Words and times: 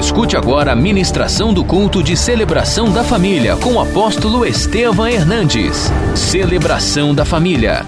Escute 0.00 0.34
agora 0.34 0.72
a 0.72 0.74
ministração 0.74 1.52
do 1.52 1.62
culto 1.62 2.02
de 2.02 2.16
celebração 2.16 2.90
da 2.90 3.04
família 3.04 3.54
com 3.58 3.74
o 3.74 3.80
apóstolo 3.80 4.46
Estevam 4.46 5.06
Hernandes. 5.06 5.90
Celebração 6.16 7.14
da 7.14 7.22
família. 7.26 7.82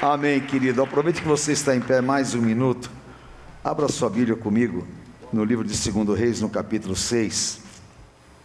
Amém, 0.00 0.40
querido. 0.40 0.84
Aproveite 0.84 1.20
que 1.20 1.26
você 1.26 1.50
está 1.50 1.74
em 1.74 1.80
pé 1.80 2.00
mais 2.00 2.32
um 2.36 2.40
minuto. 2.40 2.88
Abra 3.64 3.88
sua 3.88 4.08
Bíblia 4.08 4.36
comigo 4.36 4.86
no 5.32 5.42
livro 5.42 5.64
de 5.64 5.90
2 5.90 6.16
Reis, 6.16 6.40
no 6.40 6.48
capítulo 6.48 6.94
6, 6.94 7.58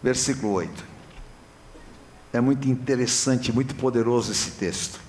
versículo 0.01 0.53
8. 0.53 0.83
É 2.33 2.41
muito 2.41 2.67
interessante, 2.67 3.53
muito 3.53 3.75
poderoso 3.75 4.31
esse 4.31 4.51
texto. 4.53 4.99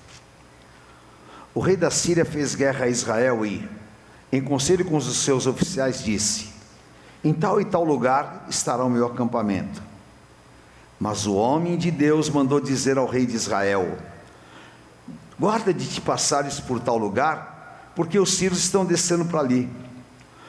O 1.55 1.59
rei 1.59 1.75
da 1.75 1.89
Síria 1.89 2.23
fez 2.23 2.53
guerra 2.53 2.85
a 2.85 2.87
Israel 2.87 3.43
e, 3.43 3.67
em 4.31 4.41
conselho 4.41 4.85
com 4.85 4.95
os 4.95 5.15
seus 5.17 5.45
oficiais, 5.45 6.03
disse: 6.03 6.49
Em 7.23 7.33
tal 7.33 7.59
e 7.59 7.65
tal 7.65 7.83
lugar 7.83 8.45
estará 8.49 8.83
o 8.83 8.89
meu 8.89 9.05
acampamento. 9.05 9.81
Mas 10.99 11.25
o 11.25 11.33
homem 11.33 11.77
de 11.77 11.89
Deus 11.89 12.29
mandou 12.29 12.61
dizer 12.61 12.97
ao 12.97 13.07
rei 13.07 13.25
de 13.25 13.35
Israel: 13.35 13.97
Guarda 15.39 15.73
de 15.73 15.87
te 15.87 15.99
passares 15.99 16.59
por 16.59 16.79
tal 16.79 16.97
lugar, 16.97 17.91
porque 17.95 18.19
os 18.19 18.35
sírios 18.35 18.59
estão 18.59 18.85
descendo 18.85 19.25
para 19.25 19.39
ali. 19.39 19.69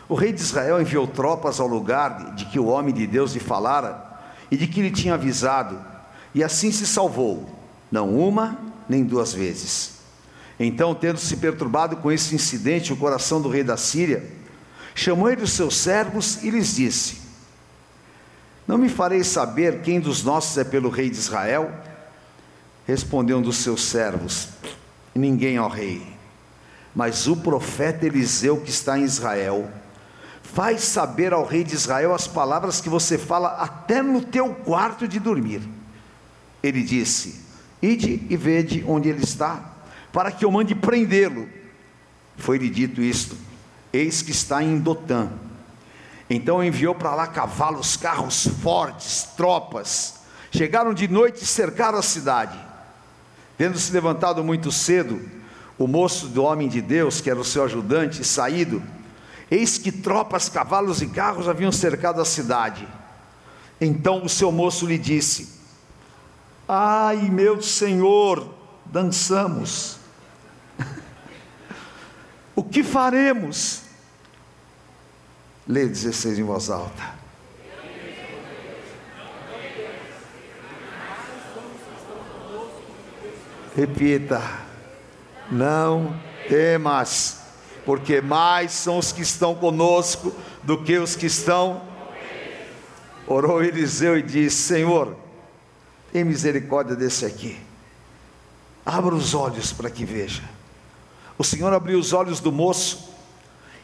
O 0.09 0.15
rei 0.15 0.33
de 0.33 0.41
Israel 0.41 0.81
enviou 0.81 1.07
tropas 1.07 1.59
ao 1.59 1.67
lugar 1.67 2.35
de 2.35 2.45
que 2.45 2.59
o 2.59 2.67
homem 2.67 2.95
de 2.95 3.07
Deus 3.07 3.33
lhe 3.33 3.41
falara 3.41 4.13
e 4.51 4.57
de 4.57 4.67
que 4.67 4.83
lhe 4.83 4.91
tinha 4.91 5.15
avisado, 5.15 5.81
e 6.35 6.45
assim 6.45 6.71
se 6.71 6.87
salvou, 6.87 7.49
não 7.91 8.15
uma 8.15 8.59
nem 8.87 9.03
duas 9.03 9.33
vezes. 9.33 9.92
Então, 10.65 10.95
tendo 10.95 11.19
se 11.19 11.37
perturbado 11.39 11.97
com 11.97 12.11
esse 12.11 12.35
incidente 12.35 12.93
o 12.93 12.97
coração 12.97 13.41
do 13.41 13.49
rei 13.49 13.65
da 13.65 13.77
Síria, 13.77 14.31
chamou 14.95 15.29
ele 15.29 15.43
os 15.43 15.53
seus 15.53 15.77
servos 15.77 16.43
e 16.43 16.51
lhes 16.51 16.77
disse: 16.77 17.21
Não 18.67 18.79
me 18.79 18.89
farei 18.89 19.25
saber 19.25 19.83
quem 19.83 19.99
dos 19.99 20.23
nossos 20.23 20.57
é 20.57 20.63
pelo 20.63 20.89
rei 20.89 21.11
de 21.11 21.17
Israel? 21.17 21.73
Respondeu 22.87 23.39
um 23.39 23.43
dos 23.43 23.57
seus 23.57 23.83
servos: 23.83 24.51
Ninguém, 25.13 25.59
ó 25.59 25.67
rei, 25.67 26.07
mas 26.95 27.27
o 27.27 27.37
profeta 27.37 28.07
Eliseu 28.07 28.61
que 28.61 28.71
está 28.71 28.99
em 28.99 29.05
Israel. 29.05 29.69
Faz 30.45 30.83
saber 30.83 31.33
ao 31.33 31.47
rei 31.47 31.65
de 31.65 31.75
Israel 31.75 32.15
as 32.15 32.29
palavras 32.29 32.81
que 32.81 32.89
você 32.89 33.17
fala 33.17 33.57
até 33.57 34.03
no 34.03 34.21
teu 34.21 34.53
quarto 34.55 35.09
de 35.09 35.19
dormir. 35.19 35.63
Ele 36.63 36.83
disse: 36.83 37.41
Ide 37.81 38.27
e 38.29 38.37
vede 38.37 38.85
onde 38.87 39.09
ele 39.09 39.25
está 39.25 39.72
para 40.13 40.31
que 40.31 40.45
eu 40.45 40.51
mande 40.51 40.75
prendê-lo. 40.75 41.49
Foi-lhe 42.37 42.69
dito 42.69 43.01
isto: 43.01 43.37
Eis 43.93 44.23
que 44.23 44.31
está 44.31 44.63
em 44.63 44.79
Dotã. 44.79 45.31
Então 46.29 46.63
enviou 46.63 46.95
para 46.95 47.15
lá 47.15 47.27
cavalos, 47.27 47.97
carros 47.97 48.47
fortes, 48.63 49.25
tropas. 49.37 50.21
Chegaram 50.51 50.93
de 50.93 51.09
noite 51.09 51.43
e 51.43 51.47
cercaram 51.47 51.99
a 51.99 52.03
cidade. 52.03 52.59
Tendo 53.57 53.79
se 53.79 53.93
levantado 53.93 54.43
muito 54.43 54.71
cedo, 54.71 55.21
o 55.79 55.87
moço 55.87 56.29
do 56.29 56.43
homem 56.43 56.69
de 56.69 56.81
Deus, 56.81 57.21
que 57.21 57.31
era 57.31 57.41
o 57.41 57.45
seu 57.45 57.65
ajudante, 57.65 58.25
saído, 58.25 58.83
eis 59.51 59.79
que 59.79 59.93
tropas, 59.93 60.49
cavalos 60.49 61.03
e 61.03 61.07
carros 61.07 61.49
haviam 61.49 61.73
cercado 61.73 62.21
a 62.21 62.25
cidade. 62.25 62.87
Então 63.81 64.25
o 64.25 64.29
seu 64.29 64.51
moço 64.53 64.87
lhe 64.87 64.99
disse: 64.99 65.61
Ai, 66.69 67.31
meu 67.31 67.61
senhor, 67.61 68.55
dançamos 68.87 70.02
o 72.55 72.63
que 72.63 72.83
faremos? 72.83 73.83
Lê 75.67 75.87
16 75.87 76.39
em 76.39 76.43
voz 76.43 76.71
alta. 76.71 77.23
Repita: 83.75 84.43
Não 85.51 86.19
temas, 86.49 87.41
porque 87.87 88.21
mais 88.21 88.73
são 88.73 88.99
os 88.99 89.13
que 89.13 89.23
estão 89.23 89.55
conosco 89.55 90.35
do 90.63 90.83
que 90.83 90.99
os 90.99 91.17
que 91.17 91.27
estão. 91.27 91.83
Orou 93.27 93.63
Eliseu 93.63 94.19
e 94.19 94.23
disse: 94.23 94.57
Senhor, 94.57 95.17
tem 96.13 96.25
misericórdia 96.25 96.95
desse 96.95 97.25
aqui. 97.25 97.59
Abra 98.85 99.15
os 99.15 99.33
olhos 99.33 99.73
para 99.73 99.89
que 99.89 100.05
veja. 100.05 100.43
O 101.39 101.45
Senhor 101.45 101.73
abriu 101.73 101.99
os 101.99 102.13
olhos 102.13 102.41
do 102.41 102.53
moço 102.53 103.13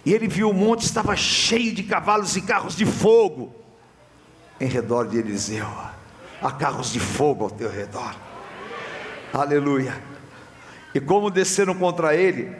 e 0.04 0.12
ele 0.12 0.28
viu 0.28 0.50
o 0.50 0.54
monte 0.54 0.84
estava 0.84 1.14
cheio 1.16 1.74
de 1.74 1.82
cavalos 1.82 2.36
e 2.36 2.42
carros 2.42 2.76
de 2.76 2.86
fogo 2.86 3.54
em 4.60 4.66
redor 4.66 5.06
de 5.06 5.18
Eliseu. 5.18 5.66
Há 6.40 6.52
carros 6.52 6.92
de 6.92 7.00
fogo 7.00 7.44
ao 7.44 7.50
teu 7.50 7.70
redor. 7.70 8.14
Aleluia. 9.32 10.00
E 10.94 11.00
como 11.00 11.30
desceram 11.30 11.74
contra 11.74 12.14
ele, 12.14 12.50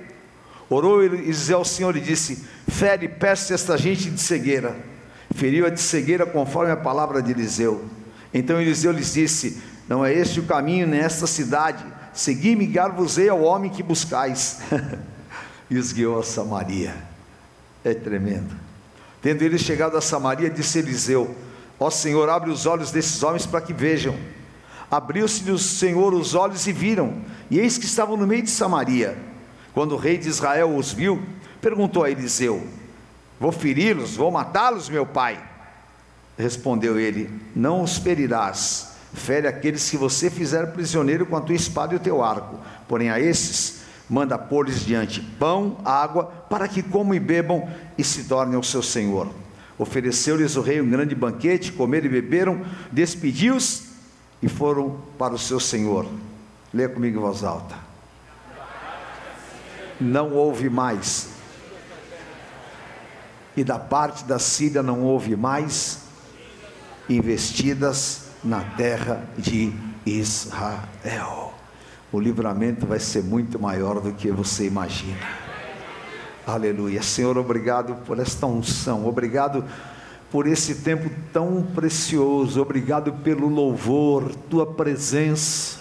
orou 0.69 1.03
Eliseu 1.03 1.59
ao 1.59 1.65
Senhor 1.65 1.97
e 1.97 2.01
disse: 2.01 2.47
Fere, 2.69 3.09
peça 3.09 3.55
esta 3.55 3.79
gente 3.79 4.11
de 4.11 4.21
cegueira. 4.21 4.77
Feriu-a 5.35 5.71
de 5.71 5.81
cegueira 5.81 6.27
conforme 6.27 6.73
a 6.73 6.77
palavra 6.77 7.23
de 7.23 7.31
Eliseu. 7.31 7.85
Então 8.35 8.61
Eliseu 8.61 8.93
lhes 8.93 9.15
disse: 9.15 9.63
Não 9.89 10.05
é 10.05 10.13
este 10.13 10.41
o 10.41 10.45
caminho 10.45 10.87
nesta 10.87 11.27
cidade 11.27 11.85
Segui-me 12.19 12.67
gar-vos-ei 12.67 13.29
ao 13.29 13.41
homem 13.43 13.71
que 13.71 13.81
buscais. 13.81 14.59
e 15.71 15.79
os 15.79 15.93
guiou 15.93 16.19
a 16.19 16.25
Samaria. 16.25 16.93
É 17.85 17.95
tremendo. 17.95 18.57
Tendo 19.23 19.43
ele 19.43 19.57
chegado 19.57 19.97
a 19.97 20.01
Samaria, 20.01 20.51
disse 20.51 20.81
Eliseu: 20.81 21.33
Ó 21.79 21.89
Senhor, 21.91 22.29
abre 22.29 22.51
os 22.51 22.67
olhos 22.67 22.91
desses 22.91 23.23
homens 23.23 23.47
para 23.47 23.61
que 23.61 23.73
vejam. 23.73 24.19
Abriu-se-lhe 24.91 25.53
o 25.53 25.59
Senhor 25.61 26.13
os 26.13 26.35
olhos 26.35 26.67
e 26.67 26.73
viram, 26.73 27.23
e 27.49 27.61
eis 27.61 27.79
que 27.79 27.85
estavam 27.85 28.17
no 28.17 28.27
meio 28.27 28.43
de 28.43 28.51
Samaria. 28.51 29.17
Quando 29.73 29.93
o 29.93 29.97
rei 29.97 30.19
de 30.19 30.29
Israel 30.29 30.75
os 30.75 30.93
viu, 30.93 31.23
perguntou 31.61 32.03
a 32.03 32.11
Eliseu: 32.11 32.67
Vou 33.39 33.53
feri-los, 33.53 34.17
vou 34.17 34.33
matá-los, 34.33 34.89
meu 34.89 35.07
pai? 35.07 35.41
Respondeu 36.37 36.99
ele: 36.99 37.31
Não 37.55 37.81
os 37.81 37.97
ferirás 37.97 38.98
fere 39.13 39.47
aqueles 39.47 39.89
que 39.89 39.97
você 39.97 40.31
fizer 40.31 40.73
prisioneiro 40.73 41.27
com 41.27 41.37
a 41.37 41.41
tua 41.41 41.55
espada 41.55 41.95
e 41.95 41.97
o 41.97 42.01
teu 42.01 42.23
arco. 42.23 42.59
Porém, 42.87 43.11
a 43.11 43.19
esses, 43.19 43.81
manda 44.09 44.39
pôr-lhes 44.39 44.85
diante 44.85 45.21
pão, 45.21 45.79
água, 45.85 46.25
para 46.49 46.69
que 46.69 46.83
comam 46.83 47.15
e 47.15 47.21
bebam 47.21 47.69
e 47.97 48.05
se 48.05 48.25
tornem 48.25 48.57
ao 48.57 48.63
seu 48.63 48.83
senhor. 48.83 49.29
Ofereceu-lhes 49.79 50.57
o 50.57 50.61
rei 50.61 50.81
um 50.81 50.91
grande 50.91 51.15
banquete, 51.15 51.73
comeram 51.73 52.07
e 52.07 52.11
beberam, 52.11 52.65
despediu-os 52.91 53.85
e 54.43 54.49
foram 54.49 55.01
para 55.17 55.35
o 55.35 55.39
seu 55.39 55.61
senhor. 55.61 56.07
Leia 56.73 56.89
comigo 56.89 57.19
em 57.19 57.21
voz 57.21 57.45
alta. 57.45 57.77
Não 60.01 60.33
houve 60.33 60.69
mais. 60.69 61.31
E 63.57 63.65
da 63.65 63.79
parte 63.79 64.25
da 64.25 64.39
Síria 64.39 64.83
não 64.83 65.03
houve 65.03 65.35
mais 65.35 66.01
investidas 67.09 68.28
na 68.43 68.61
terra 68.61 69.25
de 69.37 69.73
Israel. 70.07 71.53
O 72.11 72.19
livramento 72.19 72.87
vai 72.87 72.99
ser 72.99 73.23
muito 73.23 73.59
maior 73.59 74.01
do 74.01 74.13
que 74.13 74.31
você 74.31 74.67
imagina. 74.67 75.27
Aleluia. 76.47 77.03
Senhor, 77.03 77.37
obrigado 77.37 77.95
por 78.07 78.19
esta 78.19 78.47
unção, 78.47 79.07
obrigado 79.07 79.65
por 80.31 80.47
esse 80.47 80.77
tempo 80.77 81.11
tão 81.33 81.63
precioso, 81.75 82.61
obrigado 82.63 83.13
pelo 83.13 83.49
louvor, 83.49 84.35
tua 84.49 84.67
presença. 84.67 85.79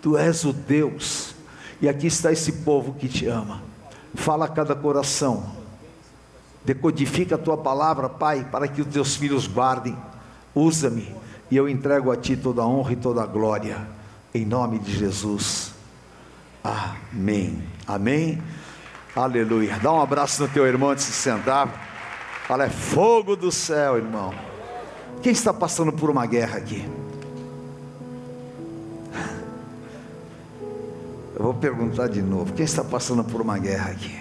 Tu 0.00 0.16
és 0.16 0.44
o 0.44 0.52
Deus, 0.52 1.34
e 1.80 1.88
aqui 1.88 2.06
está 2.06 2.30
esse 2.32 2.52
povo 2.52 2.94
que 2.94 3.08
te 3.08 3.26
ama. 3.26 3.62
Fala 4.14 4.44
a 4.46 4.48
cada 4.48 4.74
coração, 4.74 5.50
decodifica 6.64 7.34
a 7.34 7.38
tua 7.38 7.56
palavra, 7.56 8.08
Pai, 8.08 8.46
para 8.50 8.68
que 8.68 8.82
os 8.82 8.88
teus 8.88 9.16
filhos 9.16 9.46
guardem. 9.46 9.96
Usa-me 10.54 11.12
e 11.50 11.56
eu 11.56 11.68
entrego 11.68 12.12
a 12.12 12.16
Ti 12.16 12.36
toda 12.36 12.62
a 12.62 12.66
honra 12.66 12.92
e 12.92 12.96
toda 12.96 13.22
a 13.22 13.26
glória, 13.26 13.76
em 14.32 14.44
nome 14.44 14.78
de 14.78 14.96
Jesus. 14.96 15.72
Amém. 16.62 17.62
Amém. 17.86 18.40
Aleluia. 19.16 19.78
Dá 19.82 19.92
um 19.92 20.00
abraço 20.00 20.42
no 20.42 20.48
teu 20.48 20.66
irmão 20.66 20.90
antes 20.90 21.06
de 21.06 21.12
se 21.12 21.22
sentar. 21.22 21.68
Fala, 22.46 22.64
é 22.64 22.70
fogo 22.70 23.34
do 23.34 23.50
céu, 23.50 23.96
irmão. 23.96 24.32
Quem 25.22 25.32
está 25.32 25.52
passando 25.52 25.92
por 25.92 26.08
uma 26.08 26.26
guerra 26.26 26.58
aqui? 26.58 26.88
Eu 31.34 31.42
vou 31.44 31.54
perguntar 31.54 32.08
de 32.08 32.22
novo. 32.22 32.52
Quem 32.52 32.64
está 32.64 32.84
passando 32.84 33.24
por 33.24 33.40
uma 33.40 33.58
guerra 33.58 33.90
aqui? 33.90 34.14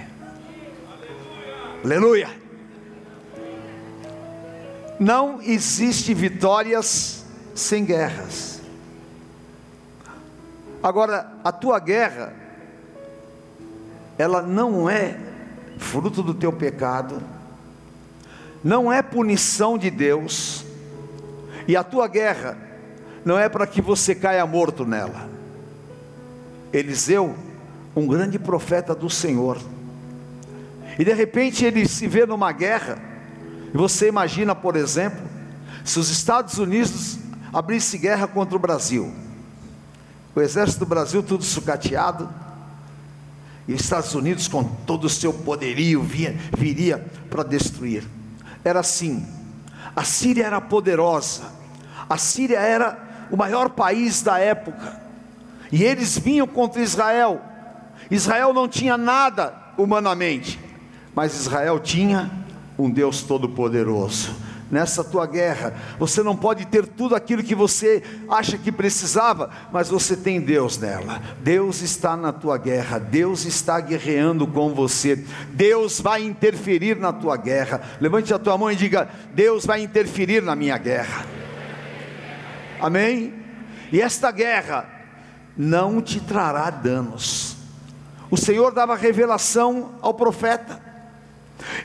Aleluia. 1.83 2.29
Não 4.99 5.41
existe 5.41 6.13
vitórias 6.13 7.18
sem 7.55 7.85
guerras. 7.85 8.61
Agora, 10.81 11.33
a 11.43 11.51
tua 11.51 11.77
guerra, 11.79 12.33
ela 14.17 14.41
não 14.41 14.89
é 14.89 15.17
fruto 15.77 16.23
do 16.23 16.33
teu 16.33 16.53
pecado, 16.53 17.21
não 18.63 18.91
é 18.91 19.01
punição 19.01 19.77
de 19.77 19.89
Deus, 19.89 20.65
e 21.67 21.75
a 21.75 21.83
tua 21.83 22.07
guerra 22.07 22.57
não 23.25 23.37
é 23.37 23.49
para 23.49 23.67
que 23.67 23.81
você 23.81 24.15
caia 24.15 24.45
morto 24.45 24.85
nela. 24.85 25.29
Eliseu, 26.71 27.35
um 27.95 28.07
grande 28.07 28.39
profeta 28.39 28.95
do 28.95 29.09
Senhor, 29.09 29.57
e 30.97 31.03
de 31.03 31.13
repente 31.13 31.65
ele 31.65 31.87
se 31.87 32.07
vê 32.07 32.25
numa 32.25 32.51
guerra, 32.51 32.97
e 33.73 33.77
você 33.77 34.07
imagina, 34.07 34.55
por 34.55 34.75
exemplo, 34.75 35.21
se 35.83 35.99
os 35.99 36.09
Estados 36.09 36.57
Unidos 36.57 37.17
abrissem 37.53 37.99
guerra 37.99 38.27
contra 38.27 38.55
o 38.55 38.59
Brasil, 38.59 39.13
o 40.35 40.41
exército 40.41 40.79
do 40.79 40.85
Brasil 40.85 41.23
tudo 41.23 41.43
sucateado, 41.43 42.29
e 43.67 43.73
os 43.73 43.81
Estados 43.81 44.15
Unidos 44.15 44.47
com 44.47 44.63
todo 44.63 45.05
o 45.05 45.09
seu 45.09 45.31
poderio 45.31 46.01
via, 46.01 46.35
viria 46.57 47.05
para 47.29 47.43
destruir. 47.43 48.03
Era 48.63 48.79
assim. 48.79 49.27
A 49.95 50.03
Síria 50.03 50.47
era 50.47 50.59
poderosa. 50.59 51.43
A 52.09 52.17
Síria 52.17 52.57
era 52.57 53.27
o 53.29 53.37
maior 53.37 53.69
país 53.69 54.23
da 54.23 54.39
época. 54.39 54.99
E 55.71 55.83
eles 55.83 56.17
vinham 56.17 56.47
contra 56.47 56.81
Israel. 56.81 57.41
Israel 58.09 58.53
não 58.53 58.67
tinha 58.67 58.97
nada 58.97 59.53
humanamente, 59.77 60.59
mas 61.13 61.35
Israel 61.39 61.79
tinha 61.79 62.31
um 62.75 62.89
Deus 62.89 63.21
todo-poderoso 63.21 64.48
nessa 64.71 65.03
tua 65.03 65.25
guerra. 65.25 65.73
Você 65.97 66.21
não 66.21 66.35
pode 66.35 66.65
ter 66.65 66.87
tudo 66.87 67.15
aquilo 67.15 67.43
que 67.43 67.55
você 67.55 68.03
acha 68.29 68.57
que 68.57 68.71
precisava, 68.71 69.49
mas 69.71 69.89
você 69.89 70.15
tem 70.15 70.39
Deus 70.39 70.77
nela. 70.77 71.21
Deus 71.41 71.81
está 71.81 72.15
na 72.15 72.31
tua 72.31 72.57
guerra, 72.57 72.99
Deus 72.99 73.45
está 73.45 73.79
guerreando 73.79 74.45
com 74.47 74.73
você. 74.73 75.23
Deus 75.51 75.99
vai 75.99 76.23
interferir 76.23 76.97
na 76.97 77.11
tua 77.11 77.37
guerra. 77.37 77.81
Levante 77.99 78.33
a 78.33 78.39
tua 78.39 78.57
mão 78.57 78.71
e 78.71 78.75
diga: 78.75 79.09
Deus 79.33 79.65
vai 79.65 79.81
interferir 79.81 80.41
na 80.41 80.55
minha 80.55 80.77
guerra. 80.77 81.25
Amém? 82.79 83.33
E 83.91 83.99
esta 83.99 84.31
guerra 84.31 84.87
não 85.57 86.01
te 86.01 86.19
trará 86.19 86.69
danos. 86.69 87.57
O 88.31 88.37
Senhor 88.37 88.71
dava 88.71 88.95
revelação 88.95 89.95
ao 90.01 90.13
profeta. 90.13 90.79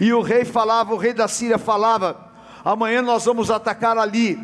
E 0.01 0.13
o 0.13 0.21
rei 0.21 0.45
falava, 0.45 0.95
o 0.95 0.99
rei 0.99 1.13
da 1.13 1.27
Síria 1.27 1.59
falava: 1.59 2.33
amanhã 2.65 3.03
nós 3.03 3.25
vamos 3.25 3.51
atacar 3.51 3.99
ali. 3.99 4.39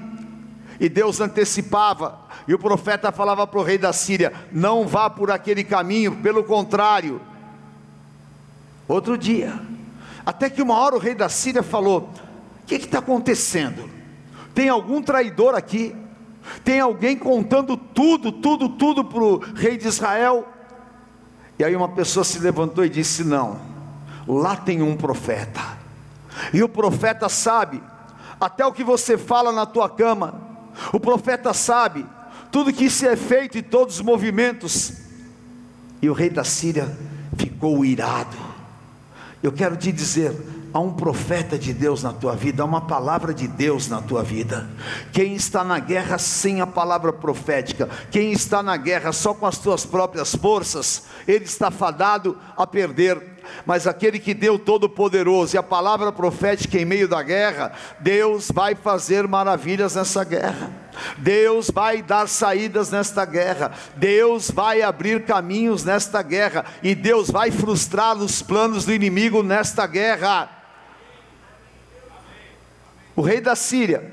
E 0.79 0.89
Deus 0.89 1.21
antecipava, 1.21 2.19
e 2.49 2.55
o 2.55 2.59
profeta 2.59 3.13
falava 3.13 3.47
para 3.47 3.61
o 3.61 3.63
rei 3.63 3.79
da 3.79 3.93
Síria: 3.93 4.33
não 4.51 4.87
vá 4.87 5.11
por 5.11 5.31
aquele 5.31 5.63
caminho, 5.63 6.17
pelo 6.17 6.43
contrário. 6.43 7.21
Outro 8.89 9.17
dia, 9.17 9.61
até 10.25 10.51
que 10.51 10.63
uma 10.63 10.79
hora 10.79 10.97
o 10.97 10.99
rei 10.99 11.15
da 11.15 11.29
Síria 11.29 11.63
falou: 11.63 12.11
o 12.63 12.67
que 12.67 12.77
está 12.77 12.99
acontecendo? 12.99 13.89
Tem 14.55 14.69
algum 14.69 15.03
traidor 15.03 15.55
aqui? 15.55 15.95
Tem 16.65 16.81
alguém 16.81 17.17
contando 17.17 17.77
tudo, 17.77 18.33
tudo, 18.33 18.71
tudo 18.71 19.05
para 19.05 19.23
o 19.23 19.39
rei 19.39 19.77
de 19.77 19.87
Israel? 19.87 20.49
E 21.59 21.65
aí 21.65 21.77
uma 21.77 21.91
pessoa 21.91 22.25
se 22.25 22.39
levantou 22.39 22.85
e 22.85 22.89
disse: 22.89 23.23
Não, 23.23 23.61
lá 24.27 24.57
tem 24.57 24.81
um 24.81 24.97
profeta, 24.97 25.61
e 26.55 26.63
o 26.63 26.69
profeta 26.69 27.29
sabe 27.29 27.83
até 28.41 28.65
o 28.65 28.73
que 28.73 28.83
você 28.83 29.19
fala 29.19 29.53
na 29.53 29.67
tua 29.67 29.89
cama. 29.89 30.41
O 30.93 30.99
profeta 30.99 31.53
sabe 31.53 32.07
tudo 32.51 32.73
que 32.73 32.89
se 32.89 33.07
é 33.07 33.17
feito 33.17 33.59
e 33.59 33.63
todos 33.63 33.97
os 33.97 34.01
movimentos. 34.01 34.93
E 36.01 36.09
o 36.09 36.13
rei 36.13 36.31
da 36.31 36.43
Síria 36.43 36.97
ficou 37.37 37.85
irado. 37.85 38.37
Eu 39.43 39.53
quero 39.53 39.77
te 39.77 39.91
dizer, 39.91 40.35
há 40.73 40.79
um 40.79 40.93
profeta 40.93 41.59
de 41.59 41.73
Deus 41.73 42.03
na 42.03 42.13
tua 42.13 42.37
vida, 42.37 42.63
há 42.63 42.67
uma 42.67 42.83
palavra 42.83 43.33
de 43.33 43.49
Deus 43.49 43.89
na 43.89 44.03
tua 44.03 44.23
vida. 44.23 44.69
Quem 45.13 45.35
está 45.35 45.65
na 45.65 45.79
guerra 45.79 46.19
sem 46.19 46.61
a 46.61 46.67
palavra 46.67 47.13
profética, 47.13 47.89
quem 48.11 48.33
está 48.33 48.63
na 48.63 48.77
guerra 48.77 49.13
só 49.13 49.33
com 49.33 49.47
as 49.47 49.59
tuas 49.59 49.87
próprias 49.87 50.35
forças, 50.35 51.05
ele 51.27 51.45
está 51.45 51.71
fadado 51.71 52.37
a 52.57 52.67
perder 52.67 53.40
mas 53.67 53.87
aquele 53.87 54.19
que 54.19 54.35
deu 54.35 54.59
todo-poderoso 54.59 55.55
e 55.55 55.59
a 55.59 55.63
palavra 55.63 56.13
profética 56.13 56.79
em 56.79 56.85
meio 56.85 57.09
da 57.09 57.23
guerra, 57.23 57.73
Deus 57.99 58.51
vai 58.51 58.75
fazer 58.75 59.27
maravilhas 59.27 59.95
nessa 59.95 60.25
guerra. 60.25 60.71
Deus 61.19 61.71
vai 61.71 62.03
dar 62.03 62.29
saídas 62.29 62.91
nesta 62.91 63.25
guerra, 63.25 63.73
Deus 63.97 64.51
vai 64.51 64.83
abrir 64.83 65.25
caminhos 65.25 65.85
nesta 65.85 66.23
guerra, 66.23 66.65
e 66.83 66.95
Deus 66.95 67.31
vai 67.31 67.51
frustrar 67.51 68.17
os 68.17 68.43
planos 68.43 68.85
do 68.85 68.93
inimigo 68.93 69.43
nesta 69.43 69.87
guerra. 69.87 70.51
O 73.17 73.23
rei 73.23 73.41
da 73.41 73.55
Síria 73.55 74.13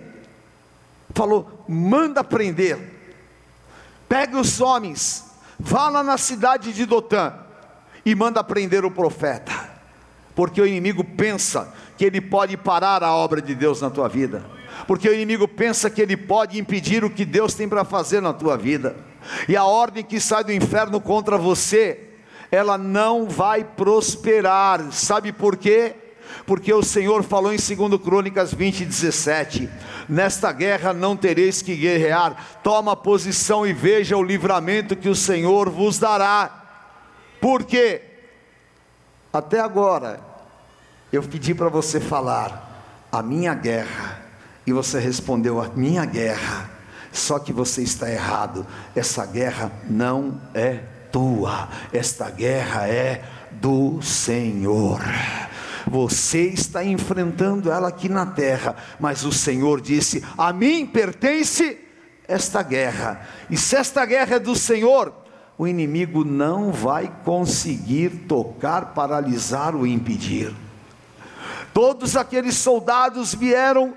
falou: 1.14 1.64
manda 1.68 2.24
prender, 2.24 2.78
pega 4.08 4.40
os 4.40 4.62
homens, 4.62 5.26
vá 5.60 5.90
lá 5.90 6.04
na 6.04 6.18
cidade 6.18 6.74
de 6.74 6.86
Dotã, 6.86 7.34
e 8.08 8.16
manda 8.16 8.42
prender 8.42 8.86
o 8.86 8.90
profeta, 8.90 9.52
porque 10.34 10.62
o 10.62 10.66
inimigo 10.66 11.04
pensa 11.04 11.74
que 11.98 12.06
ele 12.06 12.22
pode 12.22 12.56
parar 12.56 13.04
a 13.04 13.14
obra 13.14 13.42
de 13.42 13.54
Deus 13.54 13.82
na 13.82 13.90
tua 13.90 14.08
vida, 14.08 14.46
porque 14.88 15.10
o 15.10 15.14
inimigo 15.14 15.46
pensa 15.46 15.90
que 15.90 16.02
ele 16.02 16.16
pode 16.16 16.58
impedir 16.58 17.04
o 17.04 17.10
que 17.10 17.26
Deus 17.26 17.54
tem 17.54 17.68
para 17.68 17.84
fazer 17.84 18.22
na 18.22 18.32
tua 18.32 18.56
vida, 18.56 18.96
e 19.46 19.58
a 19.58 19.66
ordem 19.66 20.06
que 20.06 20.22
sai 20.22 20.42
do 20.46 20.54
inferno 20.54 21.02
contra 21.02 21.38
você, 21.38 22.12
ela 22.50 22.78
não 22.78 23.28
vai 23.28 23.66
prosperar, 23.66 24.90
sabe 24.94 25.34
por 25.34 25.58
quê? 25.58 25.94
Porque 26.46 26.74
o 26.74 26.84
Senhor 26.84 27.24
falou 27.24 27.54
em 27.54 27.58
2 27.58 28.02
Crônicas 28.02 28.54
20, 28.54 28.86
17: 28.86 29.70
Nesta 30.08 30.54
guerra 30.54 30.94
não 30.94 31.18
tereis 31.18 31.62
que 31.62 31.76
guerrear, 31.76 32.62
toma 32.64 32.96
posição 32.96 33.68
e 33.68 33.74
veja 33.74 34.16
o 34.16 34.24
livramento 34.24 34.96
que 34.96 35.10
o 35.10 35.16
Senhor 35.16 35.70
vos 35.70 36.00
dará. 36.00 36.67
Porque 37.40 38.02
até 39.32 39.60
agora 39.60 40.20
eu 41.12 41.22
pedi 41.24 41.54
para 41.54 41.70
você 41.70 42.00
falar 42.00 43.08
a 43.12 43.22
minha 43.22 43.54
guerra 43.54 44.22
e 44.66 44.74
você 44.74 45.00
respondeu 45.00 45.62
a 45.62 45.70
minha 45.70 46.06
guerra. 46.06 46.70
Só 47.12 47.40
que 47.40 47.54
você 47.54 47.82
está 47.82 48.10
errado. 48.12 48.66
Essa 48.96 49.26
guerra 49.26 49.72
não 49.90 50.42
é 50.54 50.82
tua. 51.12 51.70
Esta 51.94 52.30
guerra 52.30 52.88
é 52.88 53.24
do 53.52 54.02
Senhor. 54.02 55.02
Você 55.90 56.48
está 56.48 56.84
enfrentando 56.84 57.72
ela 57.72 57.88
aqui 57.88 58.10
na 58.10 58.26
terra, 58.26 58.76
mas 59.00 59.24
o 59.24 59.32
Senhor 59.32 59.80
disse: 59.80 60.24
A 60.38 60.52
mim 60.52 60.86
pertence 60.86 61.78
esta 62.28 62.62
guerra. 62.62 63.26
E 63.50 63.58
se 63.58 63.76
esta 63.76 64.06
guerra 64.06 64.36
é 64.36 64.40
do 64.40 64.56
Senhor, 64.56 65.14
o 65.58 65.68
inimigo 65.68 66.24
não 66.24 66.72
vai 66.72 67.12
conseguir 67.26 68.26
tocar, 68.28 68.94
paralisar 68.94 69.76
ou 69.76 69.88
impedir. 69.88 70.54
Todos 71.74 72.16
aqueles 72.16 72.56
soldados 72.56 73.34
vieram 73.34 73.94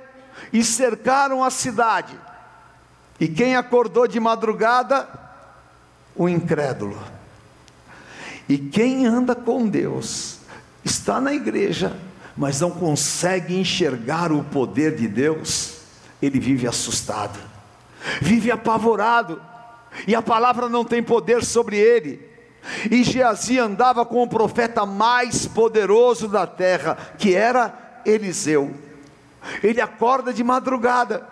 e 0.53 0.65
cercaram 0.65 1.45
a 1.45 1.51
cidade. 1.51 2.19
E 3.19 3.29
quem 3.29 3.57
acordou 3.57 4.07
de 4.07 4.19
madrugada? 4.19 5.07
O 6.17 6.29
incrédulo. 6.29 6.99
E 8.49 8.57
quem 8.57 9.07
anda 9.07 9.35
com 9.35 9.69
Deus, 9.69 10.39
está 10.83 11.21
na 11.21 11.33
igreja, 11.33 11.97
mas 12.37 12.61
não 12.61 12.71
consegue 12.71 13.55
enxergar 13.55 14.33
o 14.33 14.43
poder 14.43 14.97
de 14.97 15.07
Deus, 15.07 15.83
ele 16.21 16.41
vive 16.41 16.67
assustado, 16.67 17.39
vive 18.21 18.51
apavorado 18.51 19.41
e 20.07 20.15
a 20.15 20.23
palavra 20.23 20.69
não 20.69 20.85
tem 20.85 21.03
poder 21.03 21.45
sobre 21.45 21.77
ele. 21.77 22.29
E 22.91 23.03
Geazi 23.03 23.59
andava 23.59 24.05
com 24.05 24.23
o 24.23 24.29
profeta 24.29 24.85
mais 24.85 25.47
poderoso 25.47 26.29
da 26.29 26.47
terra, 26.47 26.97
que 27.19 27.35
era 27.35 28.01
Eliseu. 28.05 28.75
Ele 29.63 29.81
acorda 29.81 30.33
de 30.33 30.45
madrugada, 30.45 31.27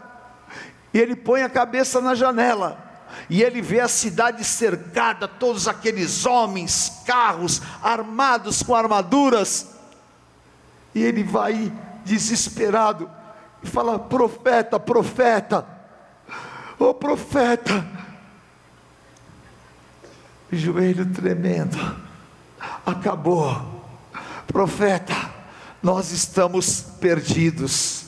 e 0.93 0.99
ele 0.99 1.15
põe 1.15 1.43
a 1.43 1.51
cabeça 1.51 2.01
na 2.01 2.15
janela, 2.15 2.83
e 3.29 3.43
ele 3.43 3.61
vê 3.61 3.81
a 3.81 3.89
cidade 3.89 4.43
cercada, 4.43 5.29
todos 5.29 5.69
aqueles 5.69 6.25
homens, 6.25 7.03
carros, 7.07 7.61
armados 7.83 8.63
com 8.63 8.75
armaduras, 8.75 9.75
e 10.95 11.03
ele 11.03 11.23
vai 11.23 11.71
desesperado, 12.05 13.11
e 13.63 13.67
fala: 13.67 13.99
Profeta, 13.99 14.81
profeta, 14.81 15.67
ô 16.79 16.87
oh, 16.87 16.95
profeta, 16.95 17.87
joelho 20.51 21.07
tremendo. 21.07 21.79
Acabou. 22.85 23.79
Profeta, 24.47 25.15
nós 25.83 26.11
estamos 26.11 26.81
perdidos. 27.01 28.05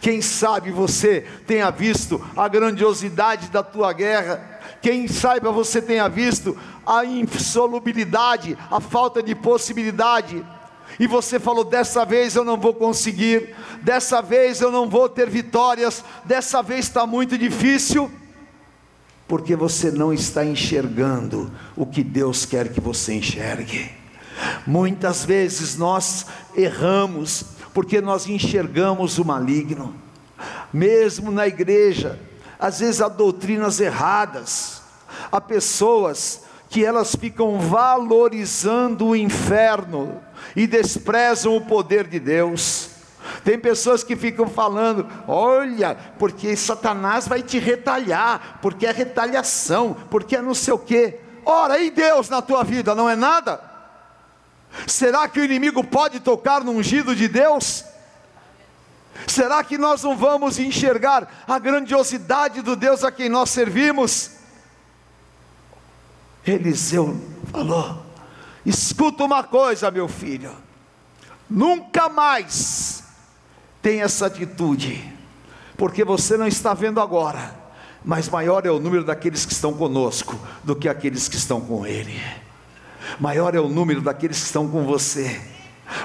Quem 0.00 0.20
sabe 0.20 0.70
você 0.70 1.26
tenha 1.46 1.70
visto 1.70 2.24
a 2.36 2.48
grandiosidade 2.48 3.48
da 3.48 3.62
tua 3.62 3.92
guerra. 3.92 4.60
Quem 4.80 5.06
saiba 5.06 5.52
você 5.52 5.80
tenha 5.80 6.08
visto 6.08 6.58
a 6.84 7.04
insolubilidade, 7.04 8.58
a 8.70 8.80
falta 8.80 9.22
de 9.22 9.34
possibilidade. 9.34 10.44
e 10.98 11.06
você 11.06 11.38
falou: 11.38 11.64
dessa 11.64 12.04
vez 12.04 12.34
eu 12.34 12.44
não 12.44 12.56
vou 12.56 12.74
conseguir, 12.74 13.54
dessa 13.82 14.20
vez 14.20 14.60
eu 14.60 14.70
não 14.72 14.88
vou 14.88 15.08
ter 15.08 15.28
vitórias, 15.30 16.04
dessa 16.24 16.62
vez 16.62 16.86
está 16.86 17.06
muito 17.06 17.38
difícil, 17.38 18.10
porque 19.26 19.56
você 19.56 19.90
não 19.90 20.12
está 20.12 20.44
enxergando 20.44 21.50
o 21.76 21.86
que 21.86 22.02
Deus 22.02 22.44
quer 22.44 22.68
que 22.72 22.80
você 22.80 23.14
enxergue. 23.14 23.90
Muitas 24.66 25.24
vezes 25.24 25.76
nós 25.76 26.26
erramos, 26.54 27.44
porque 27.72 28.00
nós 28.00 28.26
enxergamos 28.26 29.18
o 29.18 29.24
maligno, 29.24 29.94
mesmo 30.72 31.30
na 31.30 31.46
igreja, 31.46 32.18
às 32.58 32.80
vezes 32.80 33.00
há 33.00 33.08
doutrinas 33.08 33.80
erradas, 33.80 34.82
há 35.30 35.40
pessoas 35.40 36.42
que 36.68 36.84
elas 36.84 37.14
ficam 37.14 37.60
valorizando 37.60 39.08
o 39.08 39.16
inferno 39.16 40.20
e 40.56 40.66
desprezam 40.66 41.56
o 41.56 41.60
poder 41.60 42.06
de 42.06 42.18
Deus. 42.18 42.91
Tem 43.44 43.58
pessoas 43.58 44.02
que 44.04 44.16
ficam 44.16 44.46
falando: 44.48 45.08
olha, 45.26 45.96
porque 46.18 46.56
Satanás 46.56 47.26
vai 47.26 47.42
te 47.42 47.58
retalhar, 47.58 48.58
porque 48.60 48.86
é 48.86 48.92
retaliação, 48.92 49.96
porque 50.10 50.36
é 50.36 50.42
não 50.42 50.54
sei 50.54 50.74
o 50.74 50.78
quê. 50.78 51.20
Ora, 51.44 51.78
e 51.78 51.90
Deus 51.90 52.28
na 52.28 52.40
tua 52.40 52.62
vida 52.62 52.94
não 52.94 53.08
é 53.08 53.16
nada? 53.16 53.60
Será 54.86 55.28
que 55.28 55.40
o 55.40 55.44
inimigo 55.44 55.84
pode 55.84 56.20
tocar 56.20 56.64
no 56.64 56.72
ungido 56.72 57.14
de 57.14 57.28
Deus? 57.28 57.84
Será 59.26 59.62
que 59.62 59.76
nós 59.76 60.02
não 60.02 60.16
vamos 60.16 60.58
enxergar 60.58 61.44
a 61.46 61.58
grandiosidade 61.58 62.62
do 62.62 62.74
Deus 62.74 63.04
a 63.04 63.12
quem 63.12 63.28
nós 63.28 63.50
servimos? 63.50 64.32
Eliseu 66.46 67.20
falou: 67.52 68.04
escuta 68.64 69.24
uma 69.24 69.44
coisa, 69.44 69.90
meu 69.90 70.08
filho, 70.08 70.56
nunca 71.48 72.08
mais 72.08 72.91
tenha 73.82 74.04
essa 74.04 74.26
atitude, 74.26 75.12
porque 75.76 76.04
você 76.04 76.36
não 76.36 76.46
está 76.46 76.72
vendo 76.72 77.00
agora, 77.00 77.54
mas 78.04 78.28
maior 78.28 78.64
é 78.64 78.70
o 78.70 78.78
número 78.78 79.04
daqueles 79.04 79.44
que 79.44 79.52
estão 79.52 79.74
conosco 79.74 80.38
do 80.62 80.76
que 80.76 80.88
aqueles 80.88 81.28
que 81.28 81.36
estão 81.36 81.60
com 81.60 81.84
Ele, 81.84 82.18
maior 83.18 83.54
é 83.54 83.60
o 83.60 83.68
número 83.68 84.00
daqueles 84.00 84.38
que 84.38 84.46
estão 84.46 84.68
com 84.68 84.84
você. 84.84 85.51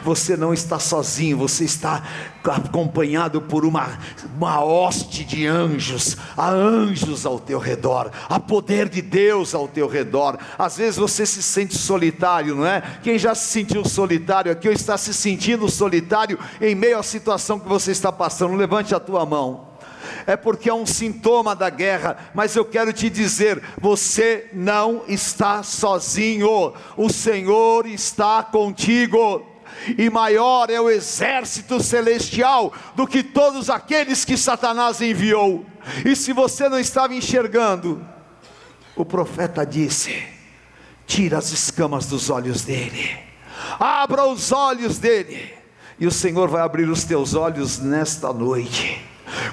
Você 0.03 0.37
não 0.37 0.53
está 0.53 0.79
sozinho, 0.79 1.37
você 1.37 1.63
está 1.63 2.03
acompanhado 2.43 3.41
por 3.41 3.65
uma, 3.65 3.97
uma 4.35 4.63
hoste 4.63 5.23
de 5.23 5.45
anjos. 5.45 6.17
Há 6.35 6.49
anjos 6.49 7.25
ao 7.25 7.39
teu 7.39 7.59
redor, 7.59 8.11
há 8.29 8.39
poder 8.39 8.89
de 8.89 9.01
Deus 9.01 9.53
ao 9.53 9.67
teu 9.67 9.87
redor. 9.87 10.37
Às 10.57 10.77
vezes 10.77 10.97
você 10.97 11.25
se 11.25 11.43
sente 11.43 11.77
solitário, 11.77 12.55
não 12.55 12.65
é? 12.65 12.81
Quem 13.03 13.17
já 13.17 13.35
se 13.35 13.47
sentiu 13.47 13.83
solitário 13.85 14.51
aqui 14.51 14.67
ou 14.67 14.73
está 14.73 14.97
se 14.97 15.13
sentindo 15.13 15.69
solitário 15.69 16.39
em 16.61 16.75
meio 16.75 16.99
à 16.99 17.03
situação 17.03 17.59
que 17.59 17.67
você 17.67 17.91
está 17.91 18.11
passando, 18.11 18.55
levante 18.55 18.95
a 18.95 18.99
tua 18.99 19.25
mão 19.25 19.67
é 20.27 20.35
porque 20.35 20.69
é 20.69 20.73
um 20.73 20.85
sintoma 20.85 21.55
da 21.55 21.69
guerra, 21.69 22.17
mas 22.33 22.55
eu 22.55 22.65
quero 22.65 22.91
te 22.91 23.09
dizer: 23.09 23.61
você 23.79 24.49
não 24.51 25.03
está 25.07 25.63
sozinho, 25.63 26.73
o 26.97 27.09
Senhor 27.09 27.85
está 27.87 28.43
contigo 28.43 29.56
e 29.97 30.09
maior 30.09 30.69
é 30.69 30.79
o 30.79 30.89
exército 30.89 31.81
celestial 31.81 32.73
do 32.95 33.07
que 33.07 33.23
todos 33.23 33.69
aqueles 33.69 34.25
que 34.25 34.37
Satanás 34.37 35.01
enviou. 35.01 35.65
E 36.05 36.15
se 36.15 36.33
você 36.33 36.67
não 36.67 36.79
estava 36.79 37.13
enxergando, 37.13 38.05
o 38.95 39.05
profeta 39.05 39.65
disse: 39.65 40.23
tira 41.05 41.37
as 41.37 41.51
escamas 41.51 42.07
dos 42.07 42.29
olhos 42.29 42.63
dele, 42.63 43.17
abra 43.79 44.25
os 44.25 44.51
olhos 44.51 44.97
dele, 44.97 45.53
e 45.99 46.05
o 46.05 46.11
Senhor 46.11 46.49
vai 46.49 46.61
abrir 46.61 46.89
os 46.89 47.03
teus 47.03 47.33
olhos 47.33 47.79
nesta 47.79 48.33
noite. 48.33 49.01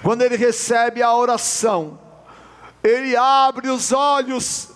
Quando 0.02 0.22
ele 0.22 0.36
recebe 0.36 1.02
a 1.02 1.14
oração, 1.14 1.98
ele 2.82 3.16
abre 3.16 3.68
os 3.68 3.92
olhos 3.92 4.70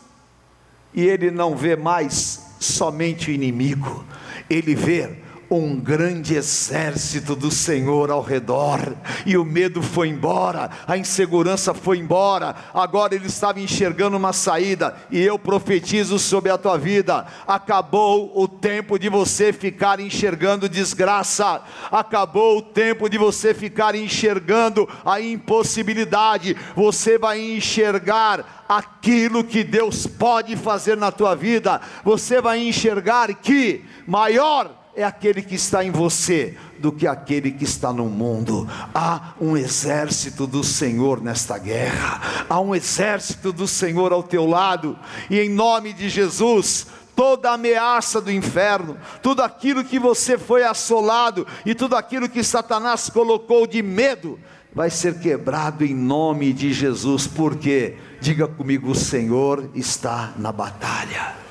e 0.95 1.05
ele 1.05 1.31
não 1.31 1.57
vê 1.57 1.77
mais 1.77 2.47
somente 2.59 3.31
o 3.31 3.35
inimigo, 3.35 4.05
ele 4.49 4.75
vê 4.75 5.19
um 5.51 5.81
grande 5.81 6.35
exército 6.35 7.35
do 7.35 7.51
Senhor 7.51 8.11
ao 8.11 8.23
redor, 8.23 8.95
e 9.25 9.37
o 9.37 9.45
medo 9.45 9.83
foi 9.83 10.09
embora, 10.09 10.71
a 10.87 10.97
insegurança 10.97 11.73
foi 11.73 11.99
embora, 11.99 12.55
agora 12.75 13.15
ele 13.15 13.27
estava 13.27 13.61
enxergando 13.61 14.17
uma 14.17 14.33
saída, 14.33 14.95
e 15.11 15.21
eu 15.21 15.39
profetizo 15.39 16.19
sobre 16.19 16.51
a 16.51 16.59
tua 16.59 16.77
vida: 16.77 17.27
acabou 17.47 18.33
o 18.35 18.47
tempo 18.47 18.99
de 18.99 19.09
você 19.09 19.53
ficar 19.53 20.01
enxergando 20.01 20.69
desgraça, 20.69 21.63
acabou 21.91 22.59
o 22.59 22.63
tempo 22.63 23.09
de 23.09 23.17
você 23.17 23.55
ficar 23.55 23.95
enxergando 23.95 24.89
a 25.05 25.21
impossibilidade, 25.21 26.57
você 26.77 27.19
vai 27.19 27.41
enxergar 27.41 28.67
aquilo 28.69 29.43
que 29.43 29.65
Deus 29.65 30.07
pode 30.07 30.55
fazer 30.57 30.97
na 30.97 31.11
tua 31.11 31.35
vida, 31.35 31.81
você 32.05 32.41
vai 32.41 32.59
enxergar 32.67 33.33
que 33.35 33.85
maior 34.07 34.78
é 34.99 35.05
aquele 35.05 35.43
que 35.43 35.55
está 35.55 35.85
em 35.85 35.93
você 35.93 36.57
do 36.81 36.91
que 36.91 37.07
aquele 37.07 37.53
que 37.53 37.63
está 37.63 37.93
no 37.93 38.07
mundo. 38.07 38.69
Há 38.93 39.35
um 39.41 39.57
exército 39.57 40.45
do 40.45 40.65
Senhor 40.65 41.23
nesta 41.23 41.57
guerra, 41.57 42.45
há 42.49 42.59
um 42.59 42.75
exército 42.75 43.53
do 43.53 43.69
Senhor 43.69 44.13
ao 44.13 44.25
teu 44.25 44.45
lado, 44.45 44.99
e 45.31 45.39
em 45.39 45.49
nome 45.49 45.93
de 45.93 46.09
Jesus, 46.09 46.89
toda 47.15 47.53
ameaça 47.53 48.21
do 48.21 48.33
inferno, 48.33 48.99
tudo 49.23 49.41
aquilo 49.41 49.85
que 49.85 50.01
você 50.01 50.37
foi 50.37 50.65
assolado 50.65 51.47
e 51.65 51.77
tudo 51.77 51.95
aquilo 51.95 52.29
que 52.29 52.43
Satanás 52.43 53.09
colocou 53.09 53.69
de 53.69 53.81
medo, 53.81 54.37
vai 54.75 54.91
ser 54.91 55.21
quebrado 55.21 55.85
em 55.85 55.95
nome 55.95 56.53
de 56.53 56.73
Jesus, 56.73 57.25
porque, 57.25 57.95
diga 58.21 58.49
comigo, 58.49 58.91
o 58.91 58.97
Senhor 58.97 59.71
está 59.77 60.33
na 60.37 60.51
batalha. 60.51 61.48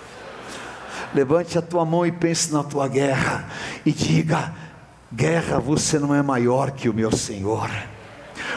Levante 1.18 1.58
a 1.58 1.64
tua 1.64 1.84
mão 1.84 2.06
e 2.06 2.12
pense 2.12 2.54
na 2.54 2.64
tua 2.64 2.88
guerra 2.88 3.50
e 3.84 3.92
diga: 3.92 4.54
guerra, 5.12 5.60
você 5.60 5.98
não 5.98 6.14
é 6.14 6.22
maior 6.22 6.70
que 6.70 6.88
o 6.88 6.94
meu 6.94 7.12
Senhor. 7.12 7.72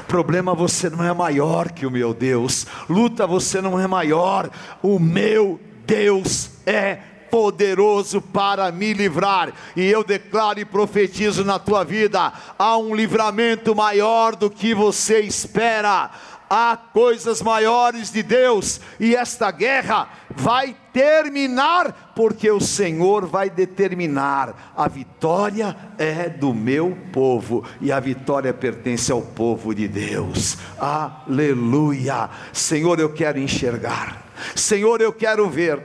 Problema 0.06 0.54
você 0.54 0.90
não 0.90 1.02
é 1.02 1.10
maior 1.14 1.70
que 1.70 1.86
o 1.86 1.90
meu 1.90 2.12
Deus. 2.12 2.66
Luta 2.86 3.26
você 3.26 3.62
não 3.62 3.80
é 3.80 3.86
maior. 3.86 4.50
O 4.82 4.98
meu 4.98 5.58
Deus 5.86 6.50
é 6.66 6.96
poderoso 7.30 8.20
para 8.20 8.70
me 8.70 8.92
livrar. 8.92 9.54
E 9.74 9.86
eu 9.86 10.04
declaro 10.04 10.60
e 10.60 10.64
profetizo 10.66 11.42
na 11.42 11.58
tua 11.58 11.82
vida: 11.82 12.30
há 12.58 12.76
um 12.76 12.94
livramento 12.94 13.74
maior 13.74 14.36
do 14.36 14.50
que 14.50 14.74
você 14.74 15.20
espera 15.20 16.10
há 16.50 16.76
coisas 16.76 17.40
maiores 17.40 18.10
de 18.10 18.24
Deus, 18.24 18.80
e 18.98 19.14
esta 19.14 19.52
guerra 19.52 20.08
vai 20.34 20.76
terminar, 20.92 22.12
porque 22.14 22.50
o 22.50 22.60
Senhor 22.60 23.26
vai 23.26 23.50
determinar: 23.50 24.72
a 24.76 24.88
vitória 24.88 25.76
é 25.98 26.28
do 26.28 26.52
meu 26.52 26.96
povo, 27.12 27.64
e 27.80 27.90
a 27.90 28.00
vitória 28.00 28.52
pertence 28.52 29.10
ao 29.10 29.22
povo 29.22 29.74
de 29.74 29.88
Deus. 29.88 30.58
Aleluia! 30.78 32.30
Senhor, 32.52 32.98
eu 33.00 33.12
quero 33.12 33.38
enxergar, 33.38 34.26
Senhor, 34.54 35.00
eu 35.00 35.12
quero 35.12 35.48
ver. 35.48 35.80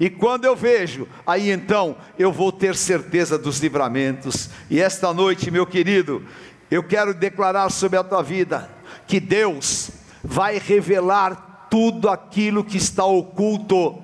E 0.00 0.10
quando 0.10 0.46
eu 0.46 0.56
vejo, 0.56 1.06
aí 1.26 1.50
então 1.50 1.96
eu 2.18 2.32
vou 2.32 2.50
ter 2.50 2.74
certeza 2.74 3.38
dos 3.38 3.60
livramentos. 3.60 4.50
E 4.68 4.80
esta 4.80 5.12
noite, 5.12 5.50
meu 5.50 5.66
querido, 5.66 6.24
eu 6.70 6.82
quero 6.82 7.12
declarar 7.14 7.70
sobre 7.70 7.98
a 7.98 8.02
tua 8.02 8.22
vida 8.22 8.68
que 9.06 9.20
Deus 9.20 9.90
vai 10.24 10.58
revelar 10.58 11.68
tudo 11.70 12.08
aquilo 12.08 12.64
que 12.64 12.76
está 12.76 13.04
oculto, 13.04 14.01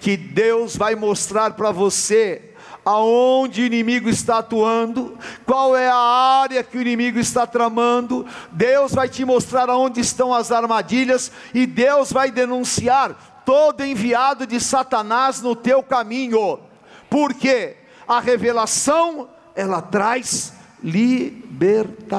que 0.00 0.16
Deus 0.16 0.76
vai 0.76 0.94
mostrar 0.94 1.52
para 1.52 1.70
você 1.70 2.52
aonde 2.84 3.62
o 3.62 3.66
inimigo 3.66 4.08
está 4.08 4.38
atuando, 4.38 5.16
qual 5.46 5.76
é 5.76 5.88
a 5.88 5.94
área 5.94 6.64
que 6.64 6.76
o 6.76 6.80
inimigo 6.80 7.18
está 7.18 7.46
tramando, 7.46 8.26
Deus 8.50 8.92
vai 8.92 9.08
te 9.08 9.24
mostrar 9.24 9.70
aonde 9.70 10.00
estão 10.00 10.34
as 10.34 10.50
armadilhas 10.50 11.30
e 11.54 11.64
Deus 11.64 12.12
vai 12.12 12.30
denunciar 12.30 13.42
todo 13.44 13.84
enviado 13.84 14.46
de 14.46 14.58
Satanás 14.60 15.40
no 15.40 15.54
teu 15.54 15.82
caminho. 15.82 16.58
Porque 17.08 17.76
a 18.06 18.20
revelação 18.20 19.28
ela 19.54 19.80
traz 19.80 20.52
libertação 20.82 22.16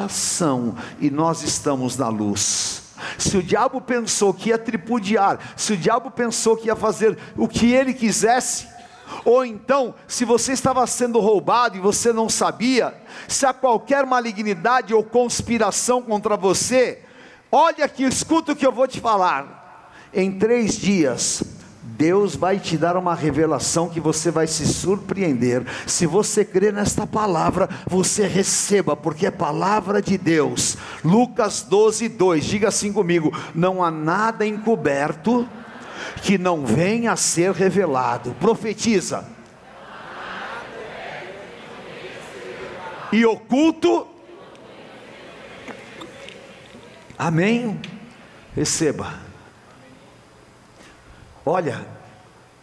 e 0.99 1.09
nós 1.09 1.43
estamos 1.43 1.97
na 1.97 2.07
luz. 2.07 2.82
Se 3.17 3.37
o 3.37 3.43
diabo 3.43 3.81
pensou 3.81 4.33
que 4.33 4.49
ia 4.49 4.57
tripudiar, 4.57 5.39
se 5.55 5.73
o 5.73 5.77
diabo 5.77 6.11
pensou 6.11 6.57
que 6.57 6.67
ia 6.67 6.75
fazer 6.75 7.17
o 7.37 7.47
que 7.47 7.71
ele 7.71 7.93
quisesse, 7.93 8.67
ou 9.25 9.45
então, 9.45 9.93
se 10.07 10.25
você 10.25 10.53
estava 10.53 10.85
sendo 10.87 11.19
roubado 11.19 11.77
e 11.77 11.81
você 11.81 12.11
não 12.11 12.27
sabia, 12.27 12.93
se 13.27 13.45
há 13.45 13.53
qualquer 13.53 14.05
malignidade 14.05 14.93
ou 14.93 15.03
conspiração 15.03 16.01
contra 16.01 16.35
você, 16.35 17.01
olha 17.51 17.85
aqui, 17.85 18.03
escuta 18.03 18.53
o 18.53 18.55
que 18.55 18.65
eu 18.65 18.71
vou 18.71 18.87
te 18.87 18.99
falar. 18.99 19.91
Em 20.13 20.31
três 20.37 20.75
dias, 20.75 21.43
Deus 21.97 22.35
vai 22.35 22.59
te 22.59 22.77
dar 22.77 22.97
uma 22.97 23.13
revelação 23.13 23.87
que 23.87 23.99
você 23.99 24.31
vai 24.31 24.47
se 24.47 24.65
surpreender. 24.65 25.63
Se 25.85 26.07
você 26.07 26.43
crer 26.43 26.73
nesta 26.73 27.05
palavra, 27.05 27.69
você 27.87 28.25
receba, 28.27 28.95
porque 28.95 29.27
é 29.27 29.31
palavra 29.31 30.01
de 30.01 30.17
Deus. 30.17 30.77
Lucas 31.03 31.61
12, 31.61 32.09
2, 32.09 32.45
diga 32.45 32.67
assim 32.69 32.91
comigo: 32.91 33.31
não 33.53 33.83
há 33.83 33.91
nada 33.91 34.45
encoberto 34.45 35.47
que 36.23 36.37
não 36.37 36.65
venha 36.65 37.11
a 37.11 37.15
ser 37.15 37.51
revelado. 37.51 38.35
Profetiza. 38.39 39.25
E 43.11 43.23
oculto. 43.25 44.07
Amém. 47.17 47.79
Receba. 48.55 49.32
Olha, 51.45 51.85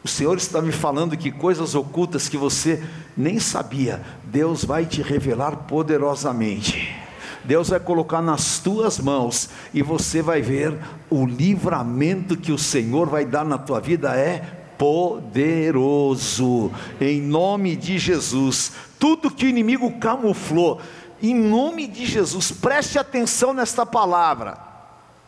o 0.02 0.08
Senhor 0.08 0.38
está 0.38 0.62
me 0.62 0.72
falando 0.72 1.16
que 1.16 1.30
coisas 1.30 1.74
ocultas 1.74 2.28
que 2.28 2.38
você 2.38 2.82
nem 3.14 3.38
sabia, 3.38 4.00
Deus 4.24 4.64
vai 4.64 4.86
te 4.86 5.02
revelar 5.02 5.54
poderosamente. 5.68 6.96
Deus 7.44 7.68
vai 7.68 7.80
colocar 7.80 8.22
nas 8.22 8.58
tuas 8.58 8.98
mãos 8.98 9.50
e 9.74 9.82
você 9.82 10.22
vai 10.22 10.40
ver 10.40 10.78
o 11.10 11.26
livramento 11.26 12.36
que 12.36 12.52
o 12.52 12.58
Senhor 12.58 13.08
vai 13.08 13.26
dar 13.26 13.44
na 13.44 13.58
tua 13.58 13.80
vida 13.80 14.14
é 14.16 14.38
poderoso. 14.78 16.70
Em 16.98 17.20
nome 17.20 17.76
de 17.76 17.98
Jesus, 17.98 18.72
tudo 18.98 19.30
que 19.30 19.44
o 19.44 19.48
inimigo 19.48 19.98
camuflou, 19.98 20.80
em 21.22 21.34
nome 21.34 21.86
de 21.86 22.06
Jesus, 22.06 22.50
preste 22.50 22.98
atenção 22.98 23.52
nesta 23.52 23.84
palavra. 23.84 24.56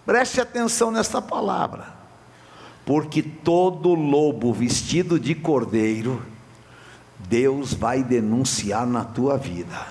Preste 0.06 0.40
atenção 0.40 0.90
nesta 0.90 1.20
palavra 1.20 2.01
porque 2.84 3.22
todo 3.22 3.94
lobo 3.94 4.52
vestido 4.52 5.18
de 5.18 5.34
cordeiro, 5.34 6.22
Deus 7.18 7.72
vai 7.72 8.02
denunciar 8.02 8.86
na 8.86 9.04
tua 9.04 9.36
vida. 9.36 9.86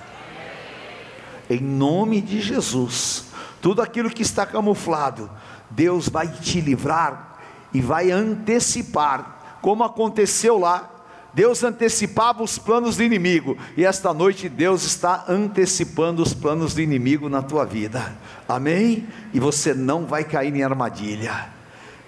Em 1.48 1.60
nome 1.60 2.20
de 2.20 2.40
Jesus, 2.40 3.26
tudo 3.60 3.82
aquilo 3.82 4.10
que 4.10 4.22
está 4.22 4.44
camuflado, 4.44 5.30
Deus 5.70 6.08
vai 6.08 6.28
te 6.28 6.60
livrar 6.60 7.38
e 7.72 7.80
vai 7.80 8.10
antecipar, 8.10 9.58
como 9.60 9.84
aconteceu 9.84 10.58
lá. 10.58 10.90
Deus 11.34 11.64
antecipava 11.64 12.42
os 12.42 12.58
planos 12.58 12.98
do 12.98 13.02
inimigo, 13.02 13.56
e 13.74 13.86
esta 13.86 14.12
noite 14.12 14.50
Deus 14.50 14.84
está 14.84 15.24
antecipando 15.26 16.22
os 16.22 16.34
planos 16.34 16.74
do 16.74 16.82
inimigo 16.82 17.26
na 17.30 17.40
tua 17.40 17.64
vida. 17.64 18.14
Amém? 18.46 19.08
E 19.32 19.40
você 19.40 19.72
não 19.72 20.04
vai 20.04 20.24
cair 20.24 20.54
em 20.54 20.62
armadilha. 20.62 21.48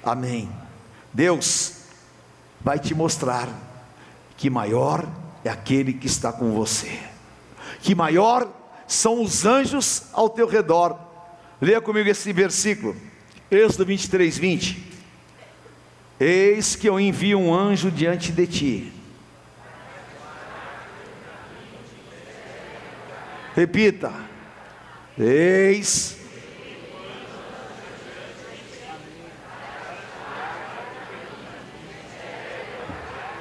Amém. 0.05 0.64
Deus 1.15 1.75
vai 2.61 2.79
te 2.79 2.93
mostrar 2.93 3.49
que 4.37 4.51
maior 4.51 5.09
é 5.45 5.49
aquele 5.49 5.93
que 5.93 6.09
está 6.09 6.33
com 6.33 6.51
você, 6.53 6.99
que 7.81 7.95
maior 7.95 8.51
são 8.89 9.23
os 9.23 9.47
anjos 9.47 10.09
ao 10.13 10.29
teu 10.29 10.49
redor. 10.49 10.99
Leia 11.61 11.81
comigo 11.81 12.09
esse 12.09 12.33
versículo, 12.33 12.97
Êxodo 13.49 13.87
23, 13.87 14.37
20. 14.37 14.93
Eis 16.19 16.75
que 16.75 16.89
eu 16.89 16.99
envio 16.99 17.39
um 17.39 17.55
anjo 17.55 17.91
diante 17.91 18.33
de 18.33 18.47
ti. 18.47 18.93
Repita. 23.55 24.13
Eis 25.17 26.17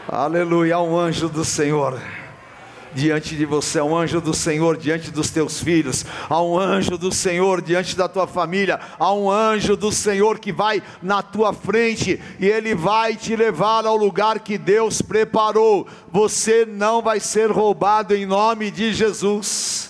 Aleluia, 0.08 0.76
há 0.76 0.82
um 0.82 1.00
anjo 1.00 1.30
do 1.30 1.46
Senhor 1.46 1.98
diante 2.94 3.38
de 3.38 3.46
você, 3.46 3.80
há 3.80 3.86
um 3.86 3.96
anjo 3.96 4.20
do 4.20 4.34
Senhor 4.34 4.76
diante 4.76 5.10
dos 5.10 5.30
teus 5.32 5.62
filhos, 5.62 6.06
há 6.30 6.42
um 6.42 6.60
anjo 6.60 6.98
do 6.98 7.10
Senhor 7.10 7.62
diante 7.62 7.96
da 7.96 8.10
tua 8.10 8.28
família, 8.28 8.82
há 9.00 9.14
um 9.14 9.32
anjo 9.32 9.78
do 9.78 9.94
Senhor 9.94 10.40
que 10.40 10.52
vai 10.52 10.84
na 11.02 11.24
tua 11.24 11.54
frente 11.54 12.22
e 12.38 12.46
ele 12.46 12.76
vai 12.76 13.16
te 13.16 13.34
levar 13.34 13.86
ao 13.86 13.96
lugar 13.96 14.42
que 14.42 14.58
Deus 14.58 15.02
preparou. 15.02 15.88
Você 16.12 16.66
não 16.66 17.02
vai 17.02 17.22
ser 17.22 17.50
roubado 17.50 18.14
em 18.14 18.26
nome 18.26 18.70
de 18.70 18.94
Jesus. 18.94 19.90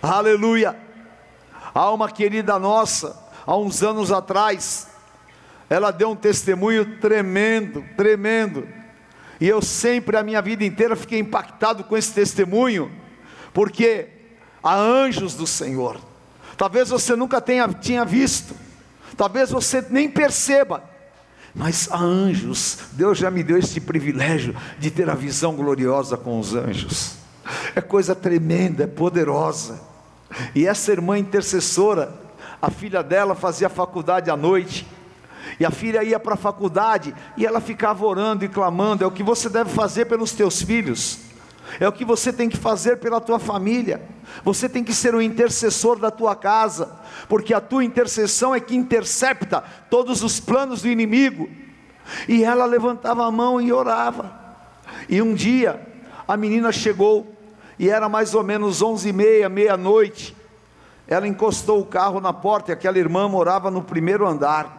Aleluia. 0.00 0.76
Há 1.74 1.90
uma 1.90 2.08
querida 2.08 2.56
nossa, 2.56 3.18
há 3.44 3.56
uns 3.56 3.82
anos 3.82 4.12
atrás, 4.12 4.86
ela 5.68 5.90
deu 5.90 6.10
um 6.10 6.16
testemunho 6.16 7.00
tremendo, 7.00 7.84
tremendo 7.96 8.77
e 9.40 9.48
eu 9.48 9.62
sempre, 9.62 10.16
a 10.16 10.22
minha 10.22 10.42
vida 10.42 10.64
inteira, 10.64 10.96
fiquei 10.96 11.18
impactado 11.20 11.84
com 11.84 11.96
esse 11.96 12.12
testemunho, 12.12 12.90
porque 13.52 14.08
há 14.62 14.76
anjos 14.76 15.34
do 15.34 15.46
Senhor. 15.46 16.00
Talvez 16.56 16.88
você 16.88 17.14
nunca 17.14 17.40
tenha 17.40 17.68
tinha 17.68 18.04
visto, 18.04 18.54
talvez 19.16 19.50
você 19.50 19.84
nem 19.90 20.08
perceba, 20.08 20.82
mas 21.54 21.88
há 21.90 21.98
anjos. 21.98 22.78
Deus 22.92 23.18
já 23.18 23.30
me 23.30 23.42
deu 23.42 23.58
esse 23.58 23.80
privilégio 23.80 24.56
de 24.78 24.90
ter 24.90 25.08
a 25.08 25.14
visão 25.14 25.54
gloriosa 25.54 26.16
com 26.16 26.38
os 26.38 26.54
anjos. 26.54 27.16
É 27.74 27.80
coisa 27.80 28.14
tremenda, 28.14 28.84
é 28.84 28.86
poderosa. 28.86 29.80
E 30.54 30.66
essa 30.66 30.92
irmã 30.92 31.18
intercessora, 31.18 32.12
a 32.60 32.70
filha 32.70 33.02
dela 33.02 33.34
fazia 33.34 33.68
faculdade 33.68 34.30
à 34.30 34.36
noite, 34.36 34.86
e 35.58 35.64
a 35.64 35.70
filha 35.70 36.02
ia 36.02 36.18
para 36.18 36.34
a 36.34 36.36
faculdade 36.36 37.14
e 37.36 37.46
ela 37.46 37.60
ficava 37.60 38.04
orando 38.04 38.44
e 38.44 38.48
clamando. 38.48 39.04
É 39.04 39.06
o 39.06 39.10
que 39.10 39.22
você 39.22 39.48
deve 39.48 39.70
fazer 39.70 40.06
pelos 40.06 40.32
teus 40.32 40.62
filhos. 40.62 41.20
É 41.78 41.86
o 41.86 41.92
que 41.92 42.04
você 42.04 42.32
tem 42.32 42.48
que 42.48 42.56
fazer 42.56 42.96
pela 42.96 43.20
tua 43.20 43.38
família. 43.38 44.02
Você 44.44 44.68
tem 44.68 44.82
que 44.82 44.94
ser 44.94 45.14
o 45.14 45.22
intercessor 45.22 45.98
da 45.98 46.10
tua 46.10 46.34
casa, 46.34 46.98
porque 47.28 47.52
a 47.52 47.60
tua 47.60 47.84
intercessão 47.84 48.54
é 48.54 48.60
que 48.60 48.74
intercepta 48.74 49.62
todos 49.90 50.22
os 50.22 50.40
planos 50.40 50.82
do 50.82 50.88
inimigo. 50.88 51.48
E 52.26 52.42
ela 52.42 52.64
levantava 52.64 53.26
a 53.26 53.30
mão 53.30 53.60
e 53.60 53.72
orava. 53.72 54.32
E 55.08 55.20
um 55.20 55.34
dia 55.34 55.80
a 56.26 56.36
menina 56.36 56.72
chegou 56.72 57.34
e 57.78 57.88
era 57.88 58.08
mais 58.08 58.34
ou 58.34 58.42
menos 58.42 58.82
onze 58.82 59.10
e 59.10 59.12
meia, 59.12 59.48
meia-noite. 59.48 60.36
Ela 61.06 61.26
encostou 61.26 61.80
o 61.80 61.86
carro 61.86 62.20
na 62.20 62.32
porta 62.32 62.70
e 62.70 62.74
aquela 62.74 62.98
irmã 62.98 63.28
morava 63.28 63.70
no 63.70 63.82
primeiro 63.82 64.26
andar. 64.26 64.78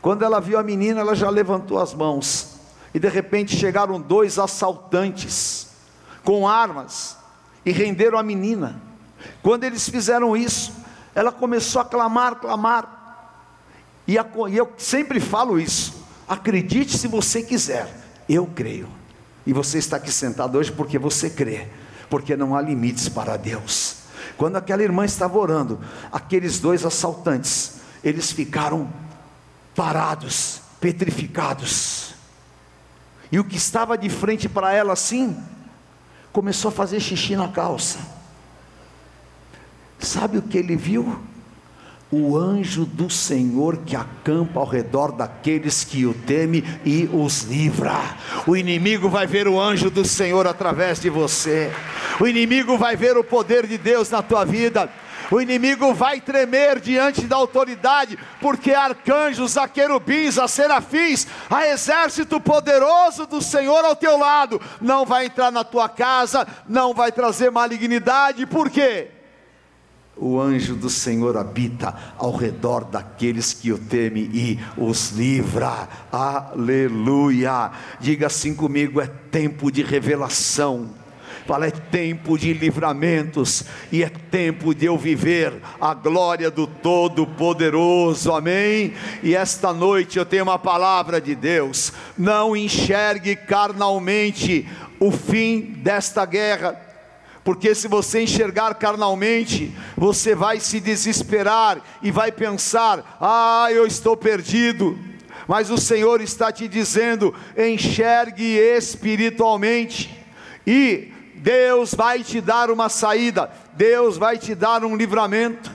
Quando 0.00 0.24
ela 0.24 0.40
viu 0.40 0.58
a 0.58 0.62
menina, 0.62 1.00
ela 1.00 1.14
já 1.14 1.28
levantou 1.28 1.78
as 1.78 1.92
mãos. 1.92 2.58
E 2.94 2.98
de 2.98 3.08
repente 3.08 3.56
chegaram 3.56 4.00
dois 4.00 4.38
assaltantes 4.38 5.68
com 6.24 6.48
armas 6.48 7.16
e 7.64 7.72
renderam 7.72 8.18
a 8.18 8.22
menina. 8.22 8.80
Quando 9.42 9.64
eles 9.64 9.88
fizeram 9.88 10.36
isso, 10.36 10.72
ela 11.14 11.32
começou 11.32 11.82
a 11.82 11.84
clamar, 11.84 12.36
clamar. 12.36 12.98
E, 14.06 14.16
eu 14.16 14.72
sempre 14.78 15.20
falo 15.20 15.58
isso: 15.58 16.06
acredite 16.28 16.96
se 16.96 17.08
você 17.08 17.42
quiser, 17.42 17.92
eu 18.28 18.46
creio. 18.46 18.88
E 19.46 19.52
você 19.52 19.78
está 19.78 19.96
aqui 19.96 20.12
sentado 20.12 20.58
hoje 20.58 20.70
porque 20.70 20.98
você 20.98 21.28
crê, 21.28 21.68
porque 22.08 22.36
não 22.36 22.54
há 22.54 22.62
limites 22.62 23.08
para 23.08 23.36
Deus. 23.36 23.96
Quando 24.36 24.56
aquela 24.56 24.82
irmã 24.82 25.04
estava 25.04 25.38
orando, 25.38 25.80
aqueles 26.12 26.60
dois 26.60 26.84
assaltantes, 26.84 27.80
eles 28.04 28.30
ficaram 28.30 28.88
parados, 29.78 30.60
petrificados. 30.80 32.12
E 33.30 33.38
o 33.38 33.44
que 33.44 33.56
estava 33.56 33.96
de 33.96 34.10
frente 34.10 34.48
para 34.48 34.72
ela 34.72 34.92
assim, 34.92 35.40
começou 36.32 36.70
a 36.70 36.72
fazer 36.72 36.98
xixi 36.98 37.36
na 37.36 37.46
calça. 37.46 38.00
Sabe 39.96 40.38
o 40.38 40.42
que 40.42 40.58
ele 40.58 40.74
viu? 40.74 41.22
O 42.10 42.36
anjo 42.36 42.86
do 42.86 43.10
Senhor 43.10 43.78
que 43.78 43.94
acampa 43.94 44.60
ao 44.60 44.66
redor 44.66 45.12
daqueles 45.12 45.84
que 45.84 46.06
o 46.06 46.14
temem 46.14 46.64
e 46.84 47.08
os 47.12 47.42
livra. 47.42 48.16
O 48.46 48.56
inimigo 48.56 49.08
vai 49.08 49.26
ver 49.26 49.46
o 49.46 49.60
anjo 49.60 49.90
do 49.90 50.04
Senhor 50.04 50.46
através 50.46 51.00
de 51.00 51.10
você. 51.10 51.70
O 52.18 52.26
inimigo 52.26 52.78
vai 52.78 52.96
ver 52.96 53.16
o 53.16 53.24
poder 53.24 53.66
de 53.66 53.76
Deus 53.76 54.10
na 54.10 54.22
tua 54.22 54.44
vida 54.44 54.90
o 55.30 55.40
inimigo 55.40 55.92
vai 55.92 56.20
tremer 56.20 56.80
diante 56.80 57.26
da 57.26 57.36
autoridade, 57.36 58.18
porque 58.40 58.72
arcanjos, 58.72 59.56
a 59.56 59.68
querubins, 59.68 60.38
a 60.38 60.48
serafins, 60.48 61.26
a 61.50 61.66
exército 61.68 62.40
poderoso 62.40 63.26
do 63.26 63.42
Senhor 63.42 63.84
ao 63.84 63.94
teu 63.94 64.16
lado, 64.16 64.60
não 64.80 65.04
vai 65.04 65.26
entrar 65.26 65.50
na 65.50 65.64
tua 65.64 65.88
casa, 65.88 66.46
não 66.66 66.94
vai 66.94 67.12
trazer 67.12 67.50
malignidade, 67.50 68.46
por 68.46 68.70
quê? 68.70 69.17
O 70.20 70.40
anjo 70.40 70.74
do 70.74 70.90
Senhor 70.90 71.36
habita 71.36 71.94
ao 72.16 72.34
redor 72.34 72.84
daqueles 72.84 73.52
que 73.52 73.72
o 73.72 73.78
temem 73.78 74.28
e 74.32 74.58
os 74.76 75.10
livra. 75.10 75.88
Aleluia. 76.10 77.70
Diga 78.00 78.26
assim 78.26 78.54
comigo: 78.54 79.00
é 79.00 79.06
tempo 79.06 79.70
de 79.70 79.82
revelação 79.82 80.88
Fala, 81.48 81.66
é 81.66 81.70
tempo 81.70 82.36
de 82.36 82.52
livramentos 82.52 83.64
e 83.90 84.02
é 84.02 84.10
tempo 84.10 84.74
de 84.74 84.84
eu 84.84 84.98
viver 84.98 85.54
a 85.80 85.94
glória 85.94 86.50
do 86.50 86.66
Todo-Poderoso, 86.66 88.34
amém? 88.34 88.92
E 89.22 89.34
esta 89.34 89.72
noite 89.72 90.18
eu 90.18 90.26
tenho 90.26 90.42
uma 90.42 90.58
palavra 90.58 91.18
de 91.18 91.34
Deus: 91.34 91.90
não 92.18 92.54
enxergue 92.54 93.34
carnalmente 93.34 94.68
o 95.00 95.10
fim 95.10 95.62
desta 95.78 96.26
guerra 96.26 96.87
porque 97.48 97.74
se 97.74 97.88
você 97.88 98.24
enxergar 98.24 98.74
carnalmente, 98.74 99.74
você 99.96 100.34
vai 100.34 100.60
se 100.60 100.80
desesperar 100.80 101.80
e 102.02 102.10
vai 102.10 102.30
pensar: 102.30 103.16
ah, 103.18 103.68
eu 103.70 103.86
estou 103.86 104.14
perdido. 104.14 104.98
Mas 105.46 105.70
o 105.70 105.78
Senhor 105.78 106.20
está 106.20 106.52
te 106.52 106.68
dizendo: 106.68 107.34
enxergue 107.56 108.44
espiritualmente, 108.44 110.14
e 110.66 111.10
Deus 111.36 111.94
vai 111.94 112.22
te 112.22 112.38
dar 112.42 112.70
uma 112.70 112.90
saída, 112.90 113.50
Deus 113.72 114.18
vai 114.18 114.36
te 114.36 114.54
dar 114.54 114.84
um 114.84 114.94
livramento. 114.94 115.72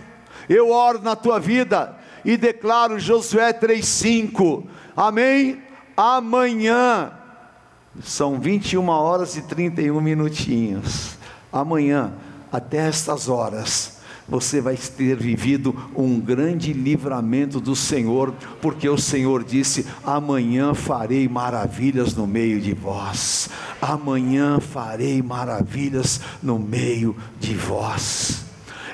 Eu 0.48 0.70
oro 0.70 1.02
na 1.02 1.16
tua 1.16 1.40
vida 1.40 1.98
e 2.24 2.38
declaro 2.38 3.00
Josué 3.00 3.52
3,5, 3.52 4.64
amém? 4.96 5.60
Amanhã, 5.98 7.14
são 8.04 8.40
21 8.40 8.88
horas 8.90 9.36
e 9.38 9.42
31 9.42 10.00
minutinhos 10.00 11.23
amanhã, 11.54 12.12
até 12.52 12.78
estas 12.88 13.30
horas, 13.30 13.94
você 14.28 14.62
vai 14.62 14.76
ter 14.76 15.16
vivido 15.16 15.76
um 15.96 16.20
grande 16.20 16.72
livramento 16.72 17.60
do 17.60 17.76
Senhor, 17.76 18.34
porque 18.62 18.88
o 18.88 18.98
Senhor 18.98 19.44
disse: 19.44 19.86
amanhã 20.04 20.74
farei 20.74 21.28
maravilhas 21.28 22.16
no 22.16 22.26
meio 22.26 22.60
de 22.60 22.74
vós, 22.74 23.50
amanhã 23.82 24.60
farei 24.60 25.22
maravilhas 25.22 26.22
no 26.42 26.58
meio 26.58 27.16
de 27.40 27.54
vós. 27.54 28.46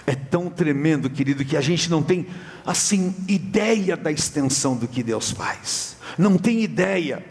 É 0.06 0.16
tão 0.16 0.50
tremendo, 0.50 1.10
querido, 1.10 1.46
que 1.46 1.56
a 1.56 1.62
gente 1.62 1.90
não 1.90 2.02
tem 2.02 2.26
assim 2.66 3.16
ideia 3.28 3.96
da 3.96 4.12
extensão 4.12 4.76
do 4.76 4.88
que 4.88 5.04
Deus 5.04 5.32
faz, 5.32 5.96
não 6.18 6.38
tem 6.38 6.62
ideia. 6.62 7.24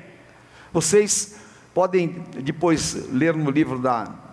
Vocês 0.73 1.35
podem 1.75 2.25
depois 2.45 3.09
ler 3.11 3.35
no 3.35 3.51
livro 3.51 3.81
da 3.81 4.28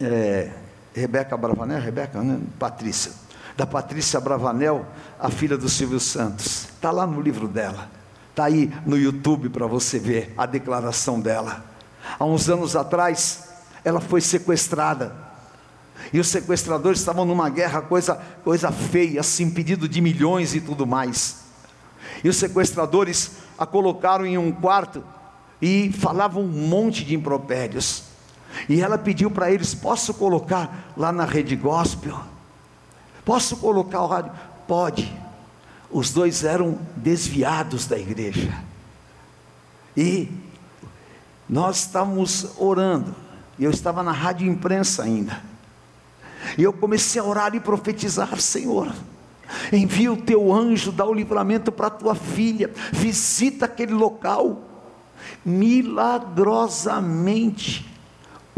é, 0.00 0.50
Rebeca 0.94 1.36
Bravanel, 1.36 1.80
Rebeca, 1.80 2.22
né? 2.22 2.40
Patrícia, 2.58 3.12
da 3.56 3.66
Patrícia 3.66 4.20
Bravanel, 4.20 4.86
a 5.18 5.30
filha 5.30 5.56
do 5.56 5.68
Silvio 5.68 6.00
Santos. 6.00 6.68
Está 6.74 6.90
lá 6.90 7.06
no 7.06 7.20
livro 7.20 7.48
dela, 7.48 7.90
está 8.30 8.44
aí 8.44 8.72
no 8.86 8.96
YouTube 8.96 9.48
para 9.48 9.66
você 9.66 9.98
ver 9.98 10.32
a 10.36 10.46
declaração 10.46 11.20
dela. 11.20 11.64
Há 12.18 12.24
uns 12.24 12.48
anos 12.48 12.76
atrás, 12.76 13.48
ela 13.84 14.00
foi 14.00 14.20
sequestrada. 14.20 15.14
E 16.12 16.20
os 16.20 16.28
sequestradores 16.28 17.00
estavam 17.00 17.24
numa 17.24 17.48
guerra, 17.50 17.82
coisa, 17.82 18.14
coisa 18.44 18.70
feia, 18.70 19.20
assim, 19.20 19.50
pedido 19.50 19.88
de 19.88 20.00
milhões 20.00 20.54
e 20.54 20.60
tudo 20.60 20.86
mais. 20.86 21.44
E 22.22 22.28
os 22.28 22.36
sequestradores 22.36 23.32
a 23.58 23.66
colocaram 23.66 24.24
em 24.24 24.38
um 24.38 24.52
quarto 24.52 25.04
e 25.60 25.92
falavam 25.92 26.42
um 26.42 26.68
monte 26.68 27.04
de 27.04 27.14
impropérios. 27.14 28.04
E 28.68 28.80
ela 28.80 28.98
pediu 28.98 29.30
para 29.30 29.50
eles: 29.50 29.74
posso 29.74 30.14
colocar 30.14 30.92
lá 30.96 31.12
na 31.12 31.24
rede 31.24 31.56
gospel? 31.56 32.18
Posso 33.24 33.56
colocar 33.56 34.02
o 34.02 34.06
rádio? 34.06 34.32
Pode. 34.66 35.12
Os 35.90 36.10
dois 36.10 36.44
eram 36.44 36.78
desviados 36.96 37.86
da 37.86 37.98
igreja. 37.98 38.52
E 39.96 40.30
nós 41.48 41.78
estávamos 41.78 42.46
orando. 42.58 43.14
Eu 43.58 43.70
estava 43.70 44.02
na 44.02 44.12
rádio 44.12 44.46
imprensa 44.46 45.02
ainda. 45.02 45.42
E 46.56 46.62
eu 46.62 46.72
comecei 46.72 47.20
a 47.20 47.24
orar 47.24 47.52
e 47.54 47.60
profetizar: 47.60 48.40
Senhor, 48.40 48.90
envia 49.72 50.12
o 50.12 50.16
teu 50.16 50.52
anjo, 50.52 50.92
dá 50.92 51.04
o 51.04 51.14
livramento 51.14 51.72
para 51.72 51.88
a 51.88 51.90
tua 51.90 52.14
filha, 52.14 52.70
visita 52.92 53.64
aquele 53.64 53.94
local. 53.94 54.62
Milagrosamente, 55.44 57.87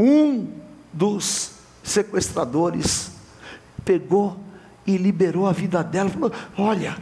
um 0.01 0.49
dos 0.93 1.53
sequestradores 1.83 3.11
pegou 3.85 4.37
e 4.87 4.97
liberou 4.97 5.47
a 5.47 5.53
vida 5.53 5.83
dela. 5.83 6.11
Falou: 6.11 6.33
Olha, 6.57 6.97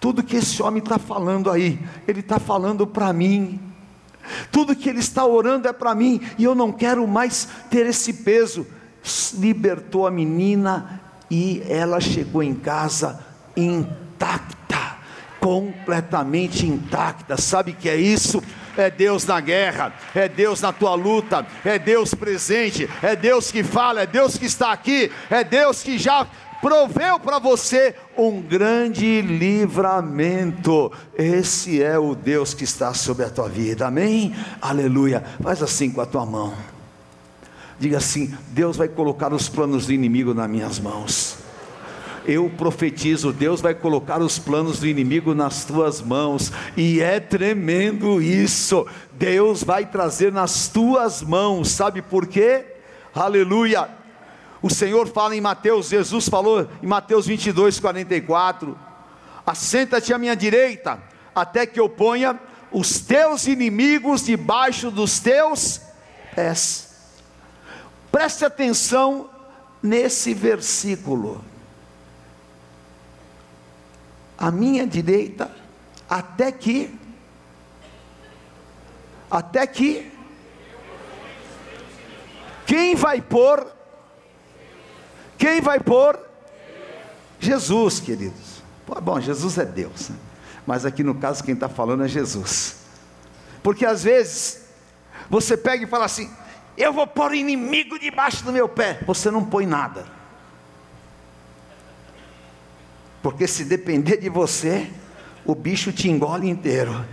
tudo 0.00 0.22
que 0.22 0.36
esse 0.36 0.62
homem 0.62 0.82
está 0.82 0.98
falando 0.98 1.50
aí, 1.50 1.80
ele 2.06 2.20
está 2.20 2.38
falando 2.38 2.86
para 2.86 3.12
mim. 3.12 3.60
Tudo 4.52 4.76
que 4.76 4.88
ele 4.88 5.00
está 5.00 5.26
orando 5.26 5.66
é 5.66 5.72
para 5.72 5.94
mim, 5.94 6.20
e 6.38 6.44
eu 6.44 6.54
não 6.54 6.70
quero 6.70 7.06
mais 7.08 7.48
ter 7.70 7.86
esse 7.86 8.12
peso. 8.12 8.66
Libertou 9.34 10.06
a 10.06 10.10
menina 10.12 11.00
e 11.28 11.60
ela 11.68 12.00
chegou 12.00 12.42
em 12.42 12.54
casa 12.54 13.24
intacta, 13.56 14.98
completamente 15.40 16.66
intacta. 16.66 17.36
Sabe 17.36 17.72
o 17.72 17.74
que 17.74 17.88
é 17.88 17.96
isso? 17.96 18.40
É 18.76 18.90
Deus 18.90 19.24
na 19.26 19.40
guerra, 19.40 19.92
é 20.14 20.28
Deus 20.28 20.60
na 20.60 20.72
tua 20.72 20.94
luta, 20.94 21.46
é 21.64 21.78
Deus 21.78 22.14
presente, 22.14 22.88
é 23.02 23.14
Deus 23.16 23.50
que 23.50 23.62
fala, 23.62 24.02
é 24.02 24.06
Deus 24.06 24.36
que 24.36 24.46
está 24.46 24.72
aqui, 24.72 25.10
é 25.30 25.44
Deus 25.44 25.82
que 25.82 25.98
já 25.98 26.26
proveu 26.60 27.18
para 27.18 27.38
você 27.38 27.94
um 28.16 28.40
grande 28.40 29.20
livramento. 29.20 30.92
Esse 31.16 31.82
é 31.82 31.98
o 31.98 32.14
Deus 32.14 32.54
que 32.54 32.64
está 32.64 32.94
sobre 32.94 33.24
a 33.24 33.30
tua 33.30 33.48
vida, 33.48 33.86
amém? 33.86 34.34
Aleluia. 34.60 35.24
Faz 35.42 35.62
assim 35.62 35.90
com 35.90 36.00
a 36.00 36.06
tua 36.06 36.24
mão. 36.24 36.54
Diga 37.78 37.98
assim: 37.98 38.32
Deus 38.48 38.76
vai 38.76 38.86
colocar 38.88 39.32
os 39.32 39.48
planos 39.48 39.86
do 39.86 39.92
inimigo 39.92 40.32
nas 40.32 40.48
minhas 40.48 40.78
mãos 40.78 41.41
eu 42.26 42.50
profetizo, 42.50 43.32
Deus 43.32 43.60
vai 43.60 43.74
colocar 43.74 44.20
os 44.20 44.38
planos 44.38 44.78
do 44.80 44.86
inimigo 44.86 45.34
nas 45.34 45.64
tuas 45.64 46.00
mãos, 46.00 46.52
e 46.76 47.00
é 47.00 47.18
tremendo 47.18 48.20
isso. 48.20 48.86
Deus 49.12 49.62
vai 49.62 49.86
trazer 49.86 50.32
nas 50.32 50.68
tuas 50.68 51.22
mãos, 51.22 51.70
sabe 51.70 52.02
por 52.02 52.26
quê? 52.26 52.64
Aleluia. 53.14 53.88
O 54.60 54.70
Senhor 54.70 55.08
fala 55.08 55.34
em 55.34 55.40
Mateus, 55.40 55.88
Jesus 55.88 56.28
falou 56.28 56.68
em 56.82 56.86
Mateus 56.86 57.26
22, 57.26 57.80
44: 57.80 58.78
Assenta-te 59.44 60.14
à 60.14 60.18
minha 60.18 60.36
direita, 60.36 61.00
até 61.34 61.66
que 61.66 61.80
eu 61.80 61.88
ponha 61.88 62.38
os 62.70 63.00
teus 63.00 63.46
inimigos 63.46 64.24
debaixo 64.24 64.90
dos 64.90 65.18
teus 65.18 65.80
pés. 66.34 66.90
Preste 68.10 68.44
atenção 68.44 69.28
nesse 69.82 70.32
versículo 70.32 71.44
à 74.42 74.50
minha 74.50 74.84
direita, 74.84 75.48
até 76.10 76.50
que, 76.50 76.92
até 79.30 79.64
que, 79.68 80.10
quem 82.66 82.96
vai 82.96 83.22
pôr, 83.22 83.64
quem 85.38 85.60
vai 85.60 85.78
pôr? 85.78 86.18
Jesus, 87.38 88.00
queridos. 88.00 88.60
Bom, 89.00 89.20
Jesus 89.20 89.58
é 89.58 89.64
Deus, 89.64 90.08
né? 90.08 90.16
mas 90.66 90.84
aqui 90.84 91.04
no 91.04 91.14
caso 91.14 91.44
quem 91.44 91.54
está 91.54 91.68
falando 91.68 92.02
é 92.02 92.08
Jesus, 92.08 92.78
porque 93.62 93.86
às 93.86 94.02
vezes 94.02 94.64
você 95.30 95.56
pega 95.56 95.84
e 95.84 95.86
fala 95.86 96.06
assim: 96.06 96.28
eu 96.76 96.92
vou 96.92 97.06
pôr 97.06 97.32
inimigo 97.32 97.96
debaixo 97.96 98.44
do 98.44 98.52
meu 98.52 98.68
pé, 98.68 99.00
você 99.06 99.30
não 99.30 99.44
põe 99.44 99.66
nada. 99.66 100.04
Porque 103.22 103.46
se 103.46 103.64
depender 103.64 104.16
de 104.16 104.28
você, 104.28 104.88
o 105.44 105.54
bicho 105.54 105.92
te 105.92 106.08
engole 106.08 106.48
inteiro 106.48 107.04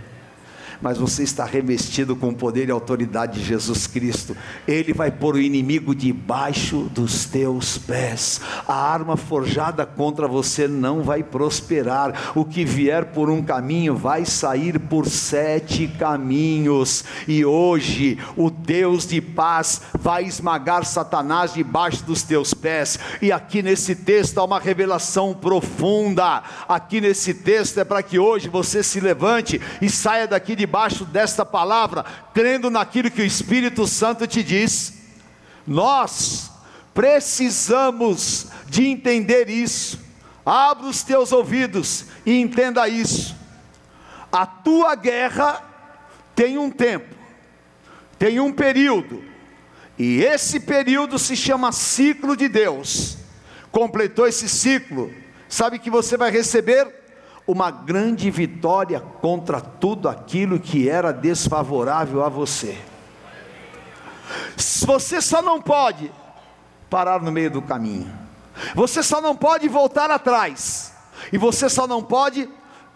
mas 0.80 0.98
você 0.98 1.22
está 1.22 1.44
revestido 1.44 2.16
com 2.16 2.28
o 2.28 2.34
poder 2.34 2.68
e 2.68 2.72
autoridade 2.72 3.40
de 3.40 3.44
Jesus 3.44 3.86
Cristo. 3.86 4.36
Ele 4.66 4.92
vai 4.92 5.10
pôr 5.10 5.34
o 5.34 5.40
inimigo 5.40 5.94
debaixo 5.94 6.90
dos 6.94 7.24
teus 7.24 7.78
pés. 7.78 8.40
A 8.66 8.74
arma 8.74 9.16
forjada 9.16 9.84
contra 9.84 10.26
você 10.26 10.66
não 10.66 11.02
vai 11.02 11.22
prosperar. 11.22 12.32
O 12.34 12.44
que 12.44 12.64
vier 12.64 13.06
por 13.06 13.28
um 13.28 13.42
caminho 13.42 13.96
vai 13.96 14.24
sair 14.24 14.78
por 14.78 15.06
sete 15.06 15.88
caminhos. 15.88 17.04
E 17.28 17.44
hoje 17.44 18.18
o 18.36 18.50
Deus 18.50 19.06
de 19.06 19.20
paz 19.20 19.82
vai 19.98 20.24
esmagar 20.24 20.84
Satanás 20.84 21.52
debaixo 21.52 22.04
dos 22.04 22.22
teus 22.22 22.54
pés. 22.54 22.98
E 23.20 23.30
aqui 23.32 23.62
nesse 23.62 23.94
texto 23.94 24.38
há 24.38 24.44
uma 24.44 24.60
revelação 24.60 25.34
profunda. 25.34 26.42
Aqui 26.68 27.00
nesse 27.00 27.34
texto 27.34 27.78
é 27.78 27.84
para 27.84 28.02
que 28.02 28.18
hoje 28.18 28.48
você 28.48 28.82
se 28.82 29.00
levante 29.00 29.60
e 29.80 29.88
saia 29.88 30.26
daqui 30.26 30.54
de 30.56 30.66
debaixo 30.70 31.04
desta 31.04 31.44
palavra, 31.44 32.04
crendo 32.32 32.70
naquilo 32.70 33.10
que 33.10 33.20
o 33.20 33.24
Espírito 33.24 33.88
Santo 33.88 34.24
te 34.24 34.40
diz. 34.40 35.00
Nós 35.66 36.48
precisamos 36.94 38.46
de 38.68 38.86
entender 38.86 39.50
isso. 39.50 39.98
Abra 40.46 40.86
os 40.86 41.02
teus 41.02 41.32
ouvidos 41.32 42.04
e 42.24 42.40
entenda 42.40 42.88
isso. 42.88 43.34
A 44.30 44.46
tua 44.46 44.94
guerra 44.94 45.60
tem 46.36 46.56
um 46.56 46.70
tempo, 46.70 47.16
tem 48.16 48.38
um 48.38 48.52
período, 48.52 49.24
E 49.98 50.22
esse 50.22 50.60
período 50.60 51.18
se 51.18 51.36
chama 51.36 51.72
ciclo 51.72 52.34
de 52.34 52.48
Deus. 52.48 53.18
Completou 53.70 54.26
esse 54.26 54.48
ciclo, 54.48 55.12
sabe 55.48 55.78
que 55.78 55.90
você 55.90 56.16
vai 56.16 56.30
receber 56.30 56.99
uma 57.50 57.70
grande 57.70 58.30
vitória 58.30 59.00
contra 59.00 59.60
tudo 59.60 60.08
aquilo 60.08 60.60
que 60.60 60.88
era 60.88 61.12
desfavorável 61.12 62.24
a 62.24 62.28
você. 62.28 62.78
Você 64.56 65.20
só 65.20 65.42
não 65.42 65.60
pode 65.60 66.12
parar 66.88 67.20
no 67.20 67.32
meio 67.32 67.50
do 67.50 67.60
caminho. 67.60 68.10
Você 68.74 69.02
só 69.02 69.20
não 69.20 69.34
pode 69.34 69.68
voltar 69.68 70.10
atrás. 70.10 70.94
E 71.32 71.38
você 71.38 71.68
só 71.68 71.86
não 71.86 72.02
pode 72.02 72.48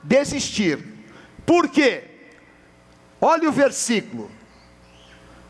desistir. 0.03 1.07
Por 1.45 1.69
quê? 1.69 2.05
Olha 3.21 3.49
o 3.49 3.53
versículo. 3.53 4.31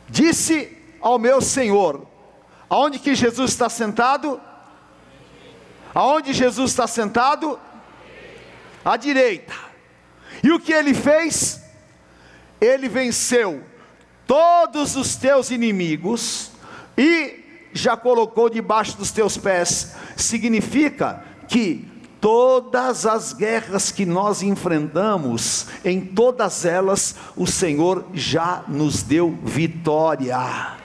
Disse 0.09 0.77
ao 1.01 1.19
meu 1.19 1.41
Senhor, 1.41 2.07
aonde 2.71 2.99
que 2.99 3.15
Jesus 3.15 3.51
está 3.51 3.69
sentado? 3.69 4.41
Aonde 5.95 6.33
Jesus 6.33 6.71
está 6.71 6.87
sentado? 6.87 7.59
À 8.85 8.97
direita. 8.97 9.55
E 10.43 10.51
o 10.53 10.61
que 10.61 10.73
ele 10.73 10.93
fez? 10.93 11.63
Ele 12.61 12.89
venceu 12.89 13.63
todos 14.27 14.97
os 14.97 15.17
teus 15.17 15.51
inimigos 15.51 16.51
e 16.97 17.69
já 17.73 17.97
colocou 17.97 18.49
debaixo 18.49 18.97
dos 18.97 19.11
teus 19.11 19.37
pés. 19.37 19.95
Significa 20.17 21.25
que 21.49 21.89
todas 22.21 23.05
as 23.05 23.33
guerras 23.33 23.91
que 23.91 24.07
nós 24.07 24.43
enfrentamos, 24.43 25.67
em 25.85 26.01
todas 26.01 26.65
elas, 26.65 27.17
o 27.37 27.47
Senhor 27.47 28.07
já 28.15 28.65
nos 28.69 29.03
deu 29.03 29.37
vitória. 29.43 30.84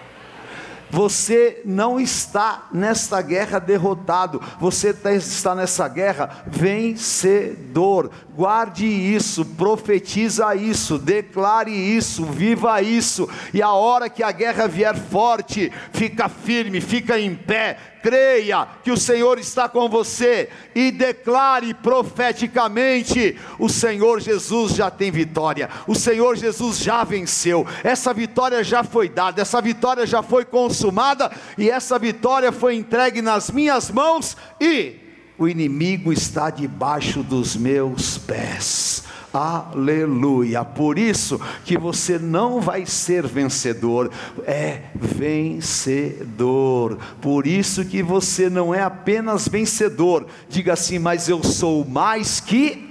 Você 0.89 1.61
não 1.65 1.99
está 1.99 2.67
nesta 2.71 3.21
guerra 3.21 3.59
derrotado, 3.59 4.41
você 4.59 4.93
tá, 4.93 5.13
está 5.13 5.53
nessa 5.53 5.87
guerra 5.87 6.43
vencedor. 6.47 8.09
Guarde 8.35 8.85
isso, 8.85 9.45
profetiza 9.45 10.55
isso, 10.55 10.97
declare 10.97 11.71
isso, 11.71 12.25
viva 12.25 12.81
isso, 12.81 13.29
e 13.53 13.61
a 13.61 13.71
hora 13.71 14.09
que 14.09 14.23
a 14.23 14.31
guerra 14.31 14.67
vier 14.67 14.95
forte, 14.95 15.71
fica 15.91 16.29
firme, 16.29 16.79
fica 16.79 17.19
em 17.19 17.35
pé, 17.35 17.77
creia 18.01 18.67
que 18.83 18.91
o 18.91 18.97
Senhor 18.97 19.37
está 19.39 19.67
com 19.67 19.89
você 19.89 20.49
e 20.73 20.91
declare 20.91 21.73
profeticamente: 21.73 23.37
o 23.57 23.69
Senhor 23.69 24.19
Jesus 24.19 24.73
já 24.73 24.89
tem 24.89 25.11
vitória, 25.11 25.69
o 25.87 25.95
Senhor 25.95 26.35
Jesus 26.35 26.79
já 26.79 27.03
venceu, 27.03 27.65
essa 27.83 28.13
vitória 28.13 28.63
já 28.63 28.83
foi 28.83 29.09
dada, 29.09 29.41
essa 29.41 29.61
vitória 29.61 30.05
já 30.05 30.21
foi 30.21 30.45
consumada 30.45 31.31
e 31.57 31.69
essa 31.69 31.99
vitória 31.99 32.51
foi 32.51 32.75
entregue 32.75 33.21
nas 33.21 33.51
minhas 33.51 33.89
mãos 33.91 34.35
e 34.59 34.95
o 35.37 35.47
inimigo 35.47 36.11
está 36.11 36.49
debaixo 36.49 37.23
dos 37.23 37.55
meus 37.55 38.17
pés. 38.17 39.08
Aleluia. 39.31 40.65
Por 40.65 40.97
isso 40.97 41.39
que 41.63 41.77
você 41.77 42.17
não 42.17 42.59
vai 42.59 42.85
ser 42.85 43.27
vencedor, 43.27 44.09
é 44.45 44.81
vencedor. 44.95 46.97
Por 47.21 47.45
isso 47.45 47.85
que 47.85 48.01
você 48.01 48.49
não 48.49 48.73
é 48.73 48.81
apenas 48.81 49.47
vencedor. 49.47 50.25
Diga 50.49 50.73
assim, 50.73 50.97
mas 50.97 51.29
eu 51.29 51.43
sou 51.43 51.85
mais 51.85 52.39
que 52.39 52.87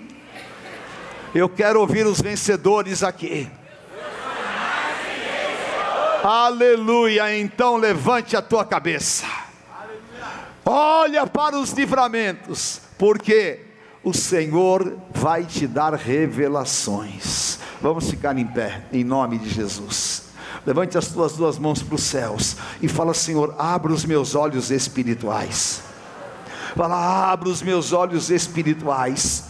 Eu 1.34 1.48
quero 1.48 1.80
ouvir 1.80 2.06
os 2.06 2.22
vencedores 2.22 3.02
aqui. 3.02 3.50
Aleluia. 6.24 7.36
Então 7.36 7.76
levante 7.76 8.36
a 8.36 8.42
tua 8.42 8.64
cabeça. 8.64 9.26
Olha 10.64 11.26
para 11.26 11.58
os 11.58 11.72
livramentos, 11.72 12.80
porque 12.98 13.67
o 14.02 14.12
Senhor 14.14 14.96
vai 15.10 15.44
te 15.44 15.66
dar 15.66 15.94
revelações. 15.94 17.58
Vamos 17.80 18.10
ficar 18.10 18.36
em 18.36 18.46
pé, 18.46 18.84
em 18.92 19.04
nome 19.04 19.38
de 19.38 19.48
Jesus. 19.48 20.24
Levante 20.66 20.98
as 20.98 21.08
tuas 21.08 21.34
duas 21.34 21.58
mãos 21.58 21.82
para 21.82 21.94
os 21.94 22.02
céus 22.02 22.56
e 22.82 22.88
fala: 22.88 23.14
Senhor, 23.14 23.54
abra 23.58 23.92
os 23.92 24.04
meus 24.04 24.34
olhos 24.34 24.70
espirituais. 24.70 25.82
Fala, 26.76 27.32
abra 27.32 27.48
os 27.48 27.62
meus 27.62 27.92
olhos 27.92 28.30
espirituais 28.30 29.44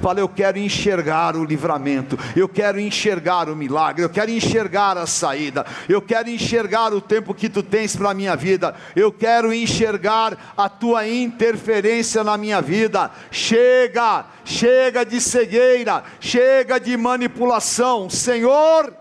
Fala, 0.00 0.20
eu 0.20 0.28
quero 0.28 0.58
enxergar 0.58 1.36
o 1.36 1.44
livramento, 1.44 2.18
eu 2.36 2.48
quero 2.48 2.80
enxergar 2.80 3.48
o 3.48 3.56
milagre, 3.56 4.04
eu 4.04 4.10
quero 4.10 4.30
enxergar 4.30 4.96
a 4.96 5.06
saída, 5.06 5.64
eu 5.88 6.00
quero 6.00 6.28
enxergar 6.28 6.92
o 6.92 7.00
tempo 7.00 7.34
que 7.34 7.48
tu 7.48 7.62
tens 7.62 7.96
para 7.96 8.10
a 8.10 8.14
minha 8.14 8.36
vida, 8.36 8.74
eu 8.94 9.12
quero 9.12 9.52
enxergar 9.52 10.54
a 10.56 10.68
tua 10.68 11.08
interferência 11.08 12.24
na 12.24 12.36
minha 12.36 12.60
vida. 12.60 13.10
Chega, 13.30 14.26
chega 14.44 15.04
de 15.04 15.20
cegueira, 15.20 16.04
chega 16.20 16.78
de 16.78 16.96
manipulação. 16.96 18.08
Senhor, 18.08 18.92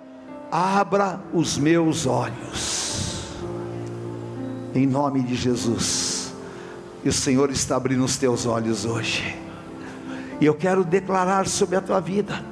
abra 0.52 1.20
os 1.34 1.58
meus 1.58 2.06
olhos, 2.06 3.34
em 4.76 4.86
nome 4.86 5.24
de 5.24 5.36
Jesus. 5.36 6.34
E 7.04 7.10
o 7.10 7.14
Senhor 7.14 7.50
está 7.50 7.76
abrindo 7.76 8.06
os 8.06 8.18
teus 8.18 8.46
olhos 8.46 8.86
hoje. 8.86 9.43
E 10.44 10.46
eu 10.46 10.54
quero 10.54 10.84
declarar 10.84 11.48
sobre 11.48 11.78
a 11.78 11.82
tua 11.82 12.02
vida 12.02 12.44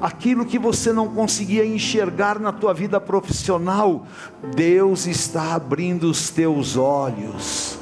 aquilo 0.00 0.46
que 0.46 0.60
você 0.60 0.92
não 0.92 1.08
conseguia 1.08 1.66
enxergar 1.66 2.38
na 2.38 2.52
tua 2.52 2.72
vida 2.72 3.00
profissional, 3.00 4.06
Deus 4.54 5.04
está 5.04 5.54
abrindo 5.54 6.08
os 6.08 6.30
teus 6.30 6.76
olhos. 6.76 7.76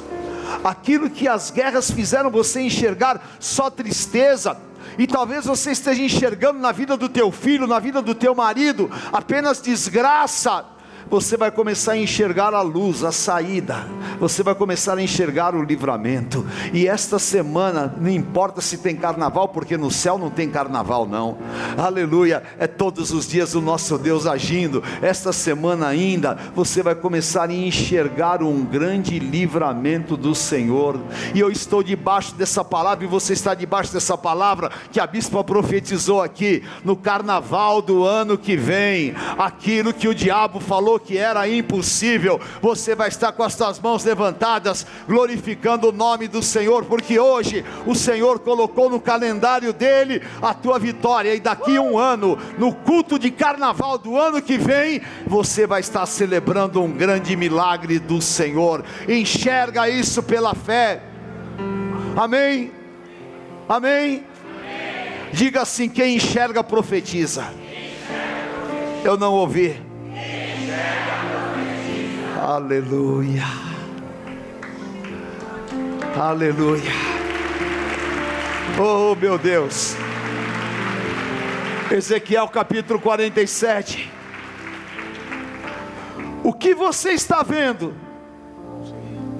Aquilo 0.63 1.11
que 1.11 1.27
as 1.27 1.51
guerras 1.51 1.91
fizeram 1.91 2.31
você 2.31 2.61
enxergar 2.61 3.21
só 3.39 3.69
tristeza, 3.69 4.57
e 4.97 5.05
talvez 5.05 5.45
você 5.45 5.73
esteja 5.73 6.01
enxergando 6.01 6.57
na 6.57 6.71
vida 6.71 6.97
do 6.97 7.07
teu 7.07 7.31
filho, 7.31 7.67
na 7.67 7.77
vida 7.77 8.01
do 8.01 8.15
teu 8.15 8.33
marido, 8.33 8.89
apenas 9.11 9.61
desgraça, 9.61 10.65
você 11.13 11.37
vai 11.37 11.51
começar 11.51 11.91
a 11.91 11.97
enxergar 11.99 12.55
a 12.55 12.63
luz, 12.63 13.03
a 13.03 13.11
saída, 13.11 13.85
você 14.19 14.41
vai 14.41 14.55
começar 14.55 14.97
a 14.97 15.01
enxergar 15.01 15.53
o 15.53 15.61
livramento. 15.61 16.43
E 16.73 16.87
esta 16.87 17.19
semana, 17.19 17.93
não 18.01 18.09
importa 18.09 18.61
se 18.61 18.79
tem 18.79 18.95
carnaval, 18.95 19.49
porque 19.49 19.77
no 19.77 19.91
céu 19.91 20.17
não 20.17 20.31
tem 20.31 20.49
carnaval, 20.49 21.05
não. 21.05 21.37
Aleluia, 21.77 22.41
é 22.57 22.65
todos 22.65 23.11
os 23.11 23.27
dias 23.27 23.53
o 23.53 23.61
nosso 23.61 23.95
Deus 23.99 24.25
agindo. 24.25 24.83
Esta 25.03 25.31
semana 25.31 25.85
ainda, 25.85 26.35
você 26.55 26.81
vai 26.81 26.95
começar 26.95 27.47
a 27.47 27.53
enxergar 27.53 28.41
um 28.41 28.65
grande 28.65 29.19
livramento 29.19 30.17
do 30.17 30.33
Senhor. 30.33 30.99
E 31.35 31.39
eu 31.39 31.51
estou 31.51 31.83
debaixo 31.83 32.33
dessa 32.33 32.65
palavra, 32.65 33.05
e 33.05 33.07
você 33.07 33.33
está 33.33 33.53
debaixo 33.53 33.93
dessa 33.93 34.17
palavra 34.17 34.71
que 34.91 34.99
a 34.99 35.05
bispa 35.05 35.43
profetizou 35.43 36.23
aqui, 36.23 36.63
no 36.83 36.95
carnaval 36.95 37.83
do 37.83 38.03
ano 38.03 38.35
que 38.35 38.57
vem, 38.57 39.13
aquilo 39.37 39.93
que 39.93 40.07
o 40.07 40.15
diabo 40.15 40.59
falou 40.59 41.02
que 41.03 41.17
era 41.17 41.47
impossível, 41.47 42.39
você 42.61 42.95
vai 42.95 43.09
estar 43.09 43.31
com 43.31 43.43
as 43.43 43.53
suas 43.53 43.79
mãos 43.79 44.03
levantadas, 44.03 44.85
glorificando 45.07 45.89
o 45.89 45.91
nome 45.91 46.27
do 46.27 46.41
Senhor, 46.41 46.85
porque 46.85 47.19
hoje 47.19 47.63
o 47.85 47.93
Senhor 47.93 48.39
colocou 48.39 48.89
no 48.89 48.99
calendário 48.99 49.73
dele 49.73 50.21
a 50.41 50.53
tua 50.53 50.79
vitória, 50.79 51.35
e 51.35 51.39
daqui 51.39 51.77
um 51.77 51.97
ano, 51.97 52.37
no 52.57 52.73
culto 52.73 53.19
de 53.19 53.29
carnaval 53.29 53.97
do 53.97 54.17
ano 54.17 54.41
que 54.41 54.57
vem, 54.57 55.01
você 55.27 55.67
vai 55.67 55.81
estar 55.81 56.05
celebrando 56.05 56.81
um 56.81 56.91
grande 56.91 57.35
milagre 57.35 57.99
do 57.99 58.21
Senhor. 58.21 58.83
Enxerga 59.07 59.89
isso 59.89 60.23
pela 60.23 60.53
fé. 60.55 61.01
Amém. 62.15 62.71
Amém. 63.67 64.23
Diga 65.31 65.61
assim: 65.61 65.89
quem 65.89 66.15
enxerga 66.15 66.63
profetiza. 66.63 67.51
Eu 69.03 69.17
não 69.17 69.33
ouvi. 69.33 69.81
Aleluia. 72.43 73.45
Aleluia. 76.19 76.91
Oh, 78.79 79.15
meu 79.15 79.37
Deus. 79.37 79.95
Ezequiel 81.91 82.47
capítulo 82.47 82.99
47. 82.99 84.11
O 86.43 86.53
que 86.53 86.75
você 86.75 87.11
está 87.11 87.43
vendo? 87.43 87.95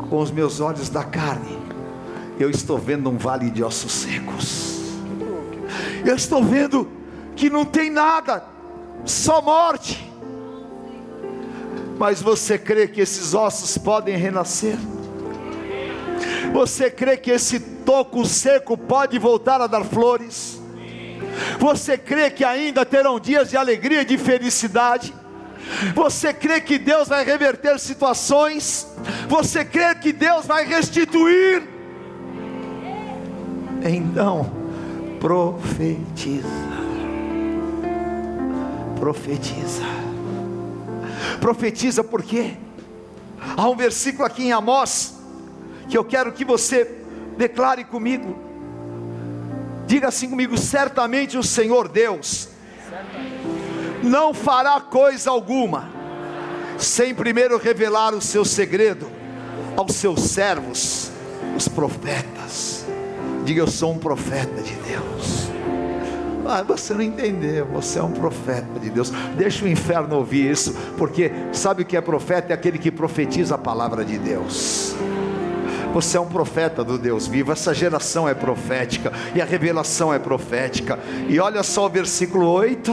Com 0.10 0.20
os 0.20 0.32
meus 0.32 0.60
olhos 0.60 0.90
da 0.90 1.04
carne, 1.04 1.60
eu 2.40 2.50
estou 2.50 2.78
vendo 2.78 3.10
um 3.10 3.18
vale 3.18 3.50
de 3.50 3.64
ossos 3.64 3.92
secos. 3.92 4.82
Eu 6.06 6.16
estou 6.16 6.44
vendo 6.44 6.90
que 7.36 7.50
não 7.50 7.66
tem 7.66 7.90
nada, 7.90 8.44
só 9.06 9.42
morte 9.42 10.03
mas 12.04 12.22
você 12.22 12.58
crê 12.58 12.86
que 12.86 13.00
esses 13.00 13.34
ossos 13.34 13.78
podem 13.78 14.18
renascer? 14.18 14.76
Você 16.52 16.92
crê 16.92 17.16
que 17.16 17.32
esse 17.32 17.62
toco 17.62 18.26
seco 18.26 18.78
pode 18.78 19.18
voltar 19.18 19.62
a 19.62 19.68
dar 19.68 19.86
flores? 19.86 20.62
Você 21.58 21.98
crê 21.98 22.30
que 22.30 22.44
ainda 22.44 22.86
terão 22.86 23.18
dias 23.18 23.50
de 23.50 23.56
alegria 23.56 24.02
e 24.02 24.06
de 24.06 24.18
felicidade? 24.18 25.14
Você 25.96 26.34
crê 26.34 26.60
que 26.60 26.78
Deus 26.78 27.08
vai 27.08 27.24
reverter 27.24 27.80
situações? 27.80 28.86
Você 29.30 29.64
crê 29.64 29.96
que 29.96 30.12
Deus 30.12 30.46
vai 30.46 30.66
restituir? 30.66 31.64
Então, 33.82 34.52
profetiza. 35.22 36.50
Profetiza. 39.00 40.03
Profetiza 41.40 42.04
por 42.04 42.24
quê? 42.24 42.54
Há 43.58 43.68
um 43.70 43.76
versículo 43.76 44.26
aqui 44.26 44.44
em 44.46 44.52
Amós 44.52 45.16
que 45.90 45.98
eu 45.98 46.04
quero 46.04 46.32
que 46.32 46.46
você 46.46 46.90
declare 47.38 47.84
comigo. 47.84 48.38
Diga 49.86 50.08
assim 50.08 50.30
comigo: 50.30 50.58
certamente 50.58 51.38
o 51.38 51.44
Senhor 51.44 51.88
Deus 51.88 52.50
não 54.02 54.34
fará 54.34 54.80
coisa 54.82 55.30
alguma 55.30 55.90
sem 56.78 57.14
primeiro 57.14 57.58
revelar 57.58 58.14
o 58.14 58.22
seu 58.22 58.44
segredo 58.44 59.10
aos 59.78 59.96
seus 59.96 60.22
servos, 60.22 61.12
os 61.56 61.68
profetas. 61.68 62.86
Diga, 63.46 63.62
eu 63.62 63.68
sou 63.68 63.92
um 63.92 63.98
profeta 63.98 64.62
de 64.62 64.74
Deus. 64.76 65.50
Ah, 66.46 66.62
você 66.62 66.94
não 66.94 67.02
entendeu, 67.02 67.66
você 67.66 68.00
é 68.00 68.04
um 68.04 68.12
profeta 68.12 68.80
de 68.80 68.90
Deus. 68.90 69.12
Deixa 69.38 69.64
o 69.66 69.68
inferno 69.68 70.18
ouvir 70.18 70.52
isso, 70.52 70.76
porque 70.98 71.32
sabe 71.52 71.84
o 71.84 71.86
que 71.86 71.96
é 71.96 72.02
profeta? 72.02 72.52
É 72.52 72.54
aquele 72.54 72.78
que 72.78 72.92
profetiza 72.92 73.56
a 73.56 73.58
palavra 73.58 74.04
de 74.04 74.18
Deus. 74.18 74.96
Você 75.94 76.18
é 76.18 76.20
um 76.20 76.28
profeta 76.28 76.84
do 76.84 76.98
Deus 76.98 77.28
vivo. 77.28 77.52
Essa 77.52 77.74
geração 77.74 78.28
é 78.28 78.34
profética 78.34 79.14
e 79.36 79.42
a 79.42 79.46
revelação 79.46 80.14
é 80.14 80.20
profética. 80.20 81.00
E 81.30 81.40
olha 81.40 81.62
só 81.64 81.86
o 81.86 81.90
versículo 81.90 82.48
8: 82.48 82.92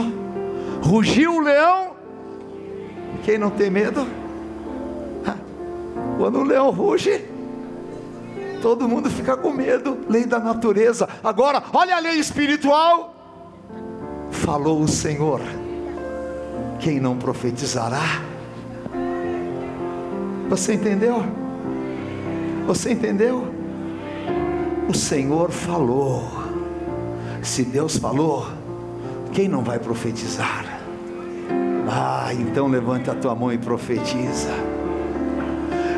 Rugiu 0.83 1.35
o 1.35 1.39
leão. 1.39 1.91
Quem 3.23 3.37
não 3.37 3.49
tem 3.49 3.69
medo? 3.69 4.07
Quando 6.17 6.39
o 6.39 6.43
leão 6.43 6.69
ruge, 6.69 7.25
todo 8.61 8.87
mundo 8.87 9.09
fica 9.09 9.35
com 9.35 9.51
medo. 9.51 9.97
Lei 10.07 10.25
da 10.25 10.39
natureza. 10.39 11.09
Agora, 11.23 11.63
olha 11.73 11.95
a 11.95 11.99
lei 11.99 12.19
espiritual 12.19 13.20
falou 14.31 14.81
o 14.81 14.87
Senhor: 14.87 15.41
quem 16.79 16.99
não 16.99 17.17
profetizará? 17.17 18.21
Você 20.49 20.73
entendeu? 20.73 21.23
Você 22.65 22.91
entendeu? 22.91 23.47
O 24.89 24.93
Senhor 24.93 25.51
falou. 25.51 26.41
Se 27.41 27.63
Deus 27.63 27.97
falou, 27.97 28.45
quem 29.31 29.47
não 29.47 29.63
vai 29.63 29.79
profetizar? 29.79 30.79
Ah, 31.89 32.29
então 32.33 32.67
levanta 32.67 33.11
a 33.11 33.15
tua 33.15 33.33
mão 33.33 33.51
e 33.51 33.57
profetiza. 33.57 34.51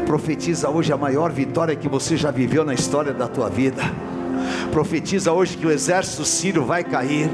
Profetiza 0.06 0.70
hoje 0.70 0.94
a 0.94 0.98
maior 0.98 1.32
vitória 1.32 1.76
que 1.76 1.90
você 1.90 2.16
já 2.16 2.32
viveu 2.32 2.64
na 2.64 2.74
história 2.74 3.14
da 3.14 3.28
tua 3.28 3.50
vida 3.50 3.84
Profetiza 4.74 5.32
hoje 5.32 5.56
que 5.56 5.68
o 5.68 5.72
exército 5.72 6.26
sírio 6.26 6.66
vai 6.66 6.84
cair. 6.84 7.30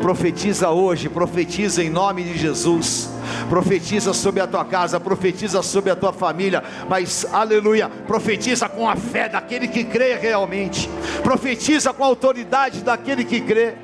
Profetiza 0.00 0.70
hoje, 0.70 1.08
profetiza 1.08 1.82
em 1.82 1.90
nome 1.90 2.22
de 2.22 2.38
Jesus. 2.38 3.10
Profetiza 3.48 4.14
sobre 4.14 4.40
a 4.40 4.46
tua 4.46 4.64
casa, 4.64 5.00
profetiza 5.00 5.60
sobre 5.60 5.90
a 5.90 5.96
tua 5.96 6.12
família, 6.12 6.62
mas 6.88 7.26
aleluia, 7.32 7.88
profetiza 7.88 8.68
com 8.68 8.88
a 8.88 8.94
fé 8.94 9.28
daquele 9.28 9.66
que 9.66 9.82
crê 9.82 10.14
realmente. 10.14 10.88
Profetiza 11.20 11.92
com 11.92 12.04
a 12.04 12.06
autoridade 12.06 12.80
daquele 12.80 13.24
que 13.24 13.40
crê. 13.40 13.74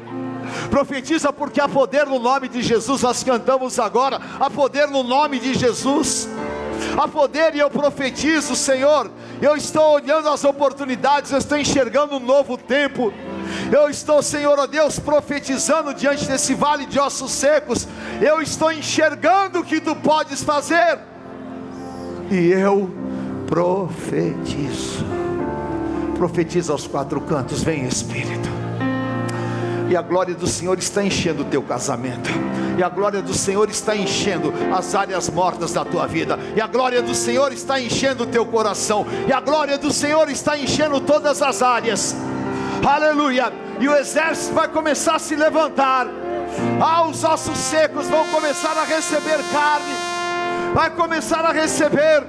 Profetiza 0.71 1.33
porque 1.33 1.61
há 1.61 1.69
poder 1.69 2.07
no 2.07 2.21
nome 2.21 2.49
de 2.49 2.63
Jesus, 2.63 3.03
nós 3.03 3.25
cantamos 3.25 3.81
agora, 3.81 4.21
há 4.39 4.49
poder 4.49 4.87
no 4.87 5.03
nome 5.03 5.41
de 5.41 5.53
Jesus 5.55 6.29
há 6.97 7.09
poder 7.09 7.55
e 7.55 7.59
eu 7.59 7.71
profetizo, 7.71 8.55
Senhor. 8.55 9.11
Eu 9.41 9.57
estou 9.57 9.95
olhando 9.95 10.29
as 10.29 10.45
oportunidades, 10.45 11.33
eu 11.33 11.39
estou 11.39 11.59
enxergando 11.59 12.17
um 12.17 12.21
novo 12.21 12.59
tempo. 12.59 13.13
Eu 13.73 13.89
estou, 13.89 14.23
Senhor, 14.23 14.59
ó 14.59 14.67
Deus, 14.67 14.99
profetizando 14.99 15.95
diante 15.95 16.27
desse 16.27 16.55
vale 16.55 16.87
de 16.87 16.99
ossos 16.99 17.33
secos. 17.33 17.89
Eu 18.21 18.43
estou 18.43 18.71
enxergando 18.71 19.61
o 19.61 19.65
que 19.65 19.81
tu 19.81 19.97
podes 19.97 20.43
fazer. 20.43 20.99
E 22.31 22.49
eu 22.49 22.95
profetizo. 23.47 25.05
Profetiza 26.17 26.73
aos 26.73 26.87
quatro 26.87 27.21
cantos, 27.23 27.63
vem 27.63 27.87
Espírito 27.87 28.70
e 29.91 29.97
a 29.97 30.01
glória 30.01 30.37
do 30.37 30.47
Senhor 30.47 30.79
está 30.79 31.03
enchendo 31.03 31.43
o 31.43 31.45
teu 31.45 31.61
casamento, 31.63 32.31
e 32.79 32.83
a 32.83 32.89
glória 32.89 33.21
do 33.21 33.35
Senhor 33.35 33.69
está 33.69 33.97
enchendo 33.97 34.55
as 34.73 34.95
áreas 34.95 35.29
mortas 35.29 35.73
da 35.73 35.85
tua 35.85 36.07
vida, 36.07 36.39
e 36.55 36.61
a 36.61 36.67
glória 36.69 37.03
do 37.03 37.13
Senhor 37.13 37.53
está 37.53 37.81
enchendo 37.81 38.23
o 38.23 38.27
teu 38.27 38.47
coração, 38.47 39.05
e 39.27 39.33
a 39.33 39.41
glória 39.41 39.77
do 39.77 39.93
Senhor 39.93 40.31
está 40.31 40.57
enchendo 40.57 41.01
todas 41.01 41.43
as 41.43 41.61
áreas. 41.61 42.15
Aleluia! 42.87 43.53
E 43.81 43.89
o 43.89 43.97
exército 43.97 44.55
vai 44.55 44.69
começar 44.69 45.17
a 45.17 45.19
se 45.19 45.35
levantar. 45.35 46.07
Ah, 46.81 47.07
os 47.07 47.25
ossos 47.25 47.59
secos 47.59 48.07
vão 48.07 48.27
começar 48.29 48.77
a 48.77 48.85
receber 48.85 49.39
carne. 49.53 49.93
Vai 50.73 50.91
começar 50.91 51.45
a 51.45 51.53
receber. 51.53 52.25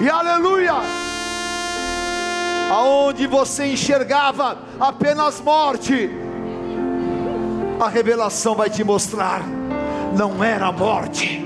E 0.00 0.10
aleluia! 0.10 0.74
Aonde 2.70 3.26
você 3.26 3.66
enxergava 3.66 4.58
apenas 4.80 5.40
morte, 5.40 6.10
a 7.80 7.88
revelação 7.88 8.54
vai 8.54 8.70
te 8.70 8.84
mostrar, 8.84 9.42
não 10.16 10.42
era 10.42 10.70
morte, 10.70 11.44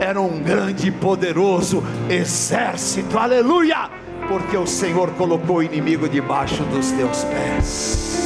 era 0.00 0.20
um 0.20 0.42
grande 0.42 0.88
e 0.88 0.90
poderoso 0.90 1.82
exército, 2.08 3.18
aleluia, 3.18 3.90
porque 4.28 4.56
o 4.56 4.66
Senhor 4.66 5.10
colocou 5.12 5.56
o 5.56 5.62
inimigo 5.62 6.08
debaixo 6.08 6.62
dos 6.64 6.90
teus 6.92 7.24
pés, 7.24 8.18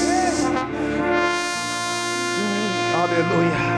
aleluia. 2.95 3.73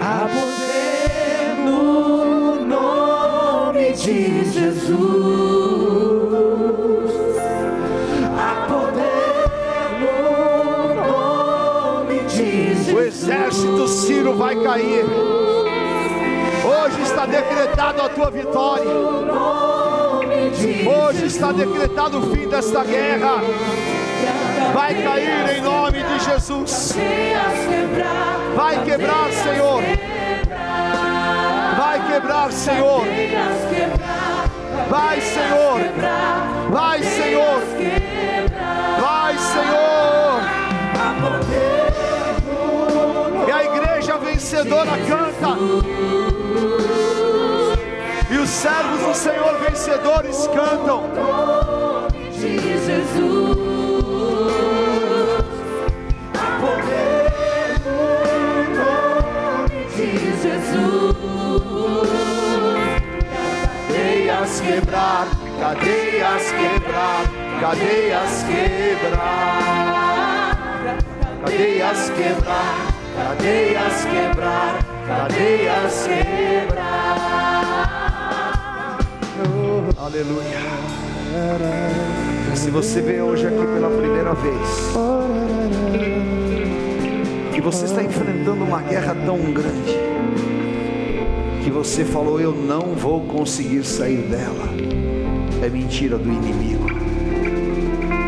A 0.00 0.28
poder 0.28 1.64
no 1.64 2.64
nome 2.64 3.92
de 3.92 4.50
Jesus. 4.50 5.51
Vai 14.52 14.64
cair. 14.64 15.04
Hoje 16.64 17.02
está 17.02 17.26
decretado 17.26 18.02
a 18.02 18.08
tua 18.08 18.30
vitória. 18.30 18.90
Hoje 20.86 21.26
está 21.26 21.52
decretado 21.52 22.18
o 22.18 22.34
fim 22.34 22.48
desta 22.48 22.84
guerra. 22.84 23.40
Vai 24.74 24.94
cair 25.02 25.56
em 25.56 25.60
nome 25.62 26.02
de 26.02 26.24
Jesus. 26.24 26.96
Vai 28.54 28.84
quebrar, 28.84 29.32
Senhor. 29.32 29.82
Vai 31.76 32.12
quebrar, 32.12 32.52
Senhor. 32.52 33.04
Vai, 34.88 35.20
Senhor. 35.20 35.80
Vai, 36.70 37.02
Senhor. 37.02 37.62
Vai, 39.00 39.38
Senhor. 39.38 40.02
Vencedora 44.42 44.90
canta. 45.06 45.56
E 48.28 48.38
os 48.38 48.48
servos 48.48 49.00
do 49.00 49.14
Senhor 49.14 49.56
vencedores 49.60 50.48
cantam. 50.48 51.12
Jesus. 52.40 53.56
Poder 56.60 57.30
no 57.84 57.98
nome 58.74 59.86
de 59.94 60.08
Jesus. 60.42 61.22
Cadeias 63.86 64.60
quebrar, 64.60 65.26
cadeias 65.60 66.44
quebrar, 66.50 67.22
cadeias 67.60 68.44
quebrar, 68.48 69.62
cadeias 71.44 72.10
quebrar 72.10 72.91
cadeias 73.14 74.04
quebrar, 74.04 74.84
cadeias 75.06 76.06
quebrar. 76.06 77.42
aleluia. 80.12 80.60
Se 82.54 82.70
você 82.70 83.00
veio 83.00 83.24
hoje 83.24 83.46
aqui 83.46 83.56
pela 83.56 83.88
primeira 83.88 84.34
vez, 84.34 84.92
que 87.54 87.60
você 87.60 87.86
está 87.86 88.02
enfrentando 88.02 88.62
uma 88.62 88.82
guerra 88.82 89.16
tão 89.24 89.38
grande, 89.52 89.96
que 91.64 91.70
você 91.70 92.04
falou: 92.04 92.40
Eu 92.40 92.52
não 92.52 92.94
vou 92.94 93.22
conseguir 93.22 93.84
sair 93.84 94.28
dela, 94.28 94.68
é 95.62 95.68
mentira 95.68 96.18
do 96.18 96.28
inimigo. 96.28 96.86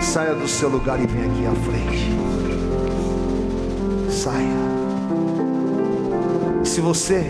Saia 0.00 0.34
do 0.34 0.48
seu 0.48 0.68
lugar 0.68 1.00
e 1.02 1.06
venha 1.06 1.26
aqui 1.26 1.46
à 1.46 1.54
frente. 1.64 2.10
Saia 4.10 4.73
se 6.74 6.80
você 6.80 7.24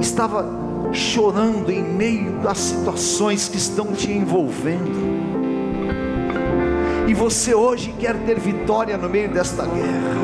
estava 0.00 0.46
chorando 0.92 1.68
em 1.68 1.82
meio 1.82 2.38
das 2.38 2.58
situações 2.58 3.48
que 3.48 3.56
estão 3.56 3.92
te 3.92 4.08
envolvendo, 4.08 5.02
e 7.08 7.12
você 7.12 7.52
hoje 7.52 7.92
quer 7.98 8.16
ter 8.24 8.38
vitória 8.38 8.96
no 8.96 9.08
meio 9.08 9.28
desta 9.30 9.66
guerra, 9.66 10.14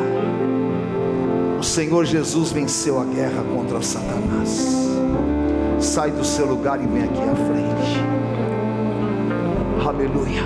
o 1.58 1.62
Senhor 1.64 2.04
Jesus 2.04 2.52
venceu 2.52 3.00
a 3.00 3.04
guerra 3.04 3.42
contra 3.52 3.82
Satanás. 3.82 4.76
Sai 5.80 6.12
do 6.12 6.24
seu 6.24 6.46
lugar 6.46 6.80
e 6.80 6.86
vem 6.86 7.02
aqui 7.02 7.22
à 7.22 7.34
frente. 7.34 7.98
Aleluia. 9.84 10.44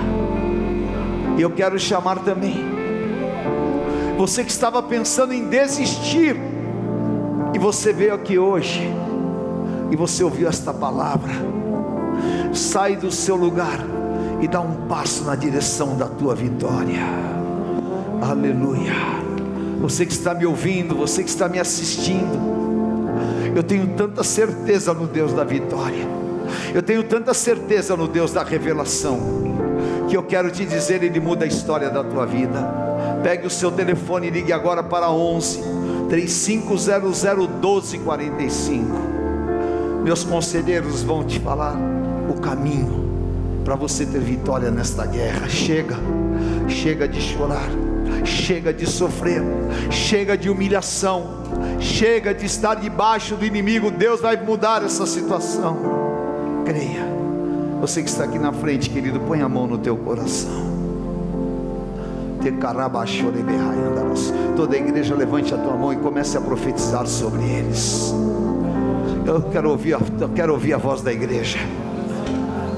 E 1.37 1.41
eu 1.43 1.51
quero 1.51 1.77
chamar 1.77 2.23
também 2.23 2.55
você 4.17 4.43
que 4.43 4.49
estava 4.49 4.81
pensando 4.81 5.31
em 5.31 5.47
desistir, 5.47 6.52
você 7.63 7.93
veio 7.93 8.13
aqui 8.13 8.37
hoje, 8.37 8.93
e 9.89 9.95
você 9.95 10.21
ouviu 10.21 10.49
esta 10.49 10.73
palavra, 10.73 11.31
sai 12.51 12.97
do 12.97 13.09
seu 13.09 13.37
lugar 13.37 13.79
e 14.41 14.49
dá 14.49 14.59
um 14.59 14.85
passo 14.85 15.23
na 15.23 15.33
direção 15.33 15.95
da 15.95 16.05
tua 16.05 16.35
vitória. 16.35 16.99
Aleluia. 18.21 18.91
Você 19.79 20.05
que 20.05 20.11
está 20.11 20.33
me 20.33 20.45
ouvindo, 20.45 20.93
você 20.93 21.23
que 21.23 21.29
está 21.29 21.47
me 21.47 21.57
assistindo, 21.57 22.37
eu 23.55 23.63
tenho 23.63 23.87
tanta 23.95 24.25
certeza 24.25 24.93
no 24.93 25.07
Deus 25.07 25.31
da 25.31 25.45
vitória, 25.45 26.05
eu 26.75 26.83
tenho 26.83 27.01
tanta 27.01 27.33
certeza 27.33 27.95
no 27.95 28.09
Deus 28.09 28.33
da 28.33 28.43
revelação, 28.43 29.17
que 30.09 30.17
eu 30.17 30.23
quero 30.23 30.51
te 30.51 30.65
dizer, 30.65 31.01
Ele 31.01 31.21
muda 31.21 31.45
a 31.45 31.47
história 31.47 31.89
da 31.89 32.03
tua 32.03 32.25
vida. 32.25 32.59
Pegue 33.23 33.47
o 33.47 33.49
seu 33.49 33.71
telefone 33.71 34.27
e 34.27 34.31
ligue 34.31 34.51
agora 34.51 34.83
para 34.83 35.09
11 35.09 35.92
3500 36.13 36.87
1245. 37.59 38.85
Meus 40.03 40.23
conselheiros 40.23 41.01
vão 41.01 41.23
te 41.23 41.39
falar 41.39 41.75
o 42.29 42.39
caminho 42.39 43.03
para 43.65 43.73
você 43.73 44.05
ter 44.05 44.19
vitória 44.19 44.69
nesta 44.69 45.07
guerra. 45.07 45.49
Chega, 45.49 45.95
chega 46.67 47.07
de 47.07 47.19
chorar, 47.19 47.67
chega 48.23 48.71
de 48.71 48.85
sofrer, 48.85 49.41
chega 49.89 50.37
de 50.37 50.51
humilhação, 50.51 51.41
chega 51.79 52.31
de 52.31 52.45
estar 52.45 52.75
debaixo 52.75 53.35
do 53.35 53.43
inimigo. 53.43 53.89
Deus 53.89 54.21
vai 54.21 54.37
mudar 54.37 54.83
essa 54.83 55.07
situação. 55.07 55.79
Creia. 56.63 57.11
Você 57.81 58.03
que 58.03 58.09
está 58.09 58.25
aqui 58.25 58.37
na 58.37 58.53
frente, 58.53 58.87
querido, 58.87 59.19
põe 59.21 59.41
a 59.41 59.49
mão 59.49 59.65
no 59.65 59.79
teu 59.79 59.97
coração. 59.97 60.72
Toda 64.55 64.75
a 64.75 64.79
igreja 64.79 65.15
levante 65.15 65.53
a 65.53 65.57
tua 65.57 65.75
mão 65.75 65.93
e 65.93 65.97
comece 65.97 66.37
a 66.37 66.41
profetizar 66.41 67.07
sobre 67.07 67.43
eles. 67.43 68.13
Eu 69.25 69.41
quero 69.43 69.69
ouvir, 69.69 69.91
eu 70.19 70.29
quero 70.29 70.53
ouvir 70.53 70.73
a 70.73 70.77
voz 70.77 71.01
da 71.01 71.11
igreja. 71.11 71.59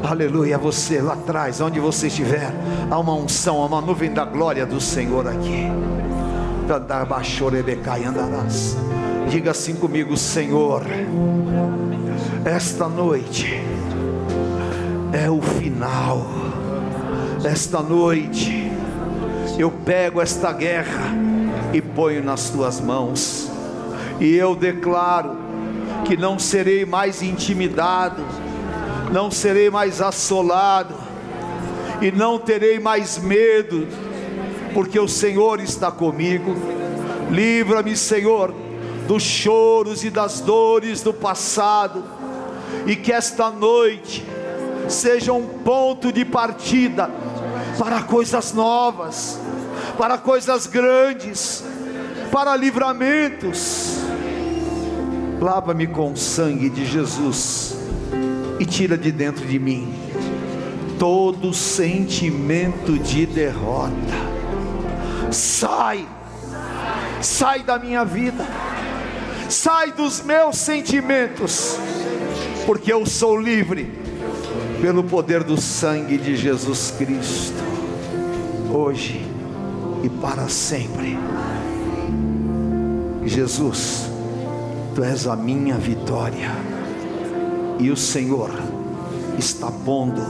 Aleluia, 0.03 0.57
você 0.57 1.01
lá 1.01 1.13
atrás, 1.13 1.59
onde 1.61 1.79
você 1.79 2.07
estiver, 2.07 2.53
há 2.91 2.99
uma 2.99 3.13
unção, 3.13 3.61
há 3.63 3.65
uma 3.65 3.81
nuvem 3.81 4.13
da 4.13 4.23
glória 4.23 4.65
do 4.65 4.79
Senhor 4.79 5.27
aqui. 5.27 5.65
Diga 9.29 9.51
assim 9.51 9.75
comigo, 9.75 10.15
Senhor, 10.15 10.83
esta 12.45 12.87
noite 12.87 13.63
é 15.11 15.29
o 15.29 15.41
final. 15.41 16.27
Esta 17.43 17.81
noite 17.81 18.64
eu 19.57 19.71
pego 19.71 20.21
esta 20.21 20.51
guerra 20.51 21.13
e 21.73 21.81
ponho 21.81 22.23
nas 22.23 22.49
tuas 22.49 22.79
mãos, 22.79 23.49
e 24.19 24.35
eu 24.35 24.55
declaro 24.55 25.37
que 26.05 26.17
não 26.17 26.37
serei 26.37 26.85
mais 26.85 27.21
intimidado, 27.21 28.23
não 29.11 29.31
serei 29.31 29.69
mais 29.69 30.01
assolado, 30.01 30.95
e 32.01 32.11
não 32.11 32.37
terei 32.37 32.79
mais 32.79 33.17
medo, 33.17 33.87
porque 34.73 34.99
o 34.99 35.07
Senhor 35.07 35.59
está 35.61 35.89
comigo. 35.89 36.55
Livra-me, 37.31 37.95
Senhor, 37.95 38.53
dos 39.07 39.23
choros 39.23 40.03
e 40.03 40.09
das 40.09 40.41
dores 40.41 41.01
do 41.01 41.13
passado, 41.13 42.03
e 42.85 42.95
que 42.95 43.11
esta 43.11 43.49
noite 43.49 44.25
seja 44.87 45.33
um 45.33 45.45
ponto 45.45 46.11
de 46.11 46.23
partida 46.25 47.09
para 47.79 48.03
coisas 48.03 48.53
novas, 48.53 49.39
para 49.97 50.17
coisas 50.17 50.67
grandes, 50.67 51.63
para 52.31 52.55
livramentos. 52.55 53.97
Lava-me 55.41 55.87
com 55.87 56.13
o 56.13 56.17
sangue 56.17 56.69
de 56.69 56.85
Jesus 56.85 57.77
e 58.59 58.65
tira 58.65 58.97
de 58.97 59.11
dentro 59.11 59.45
de 59.45 59.59
mim 59.59 60.05
todo 60.97 61.53
sentimento 61.53 62.97
de 62.97 63.25
derrota. 63.25 63.93
Sai, 65.31 66.07
sai 67.21 67.63
da 67.63 67.77
minha 67.77 68.05
vida, 68.05 68.45
sai 69.49 69.91
dos 69.91 70.21
meus 70.21 70.57
sentimentos, 70.57 71.77
porque 72.65 72.91
eu 72.91 73.05
sou 73.05 73.37
livre 73.37 73.91
pelo 74.81 75.03
poder 75.03 75.43
do 75.43 75.59
sangue 75.59 76.17
de 76.17 76.35
Jesus 76.35 76.93
Cristo. 76.97 77.63
Hoje 78.73 79.24
e 80.05 80.09
para 80.09 80.47
sempre. 80.47 81.17
Jesus, 83.25 84.07
tu 84.93 85.03
és 85.03 85.25
a 85.25 85.35
minha 85.35 85.77
vitória, 85.77 86.51
e 87.79 87.89
o 87.89 87.97
Senhor 87.97 88.51
está 89.39 89.71
pondo 89.71 90.21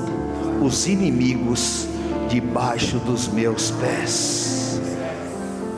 os 0.63 0.87
inimigos 0.87 1.87
debaixo 2.29 2.99
dos 2.99 3.27
meus 3.27 3.71
pés. 3.71 4.79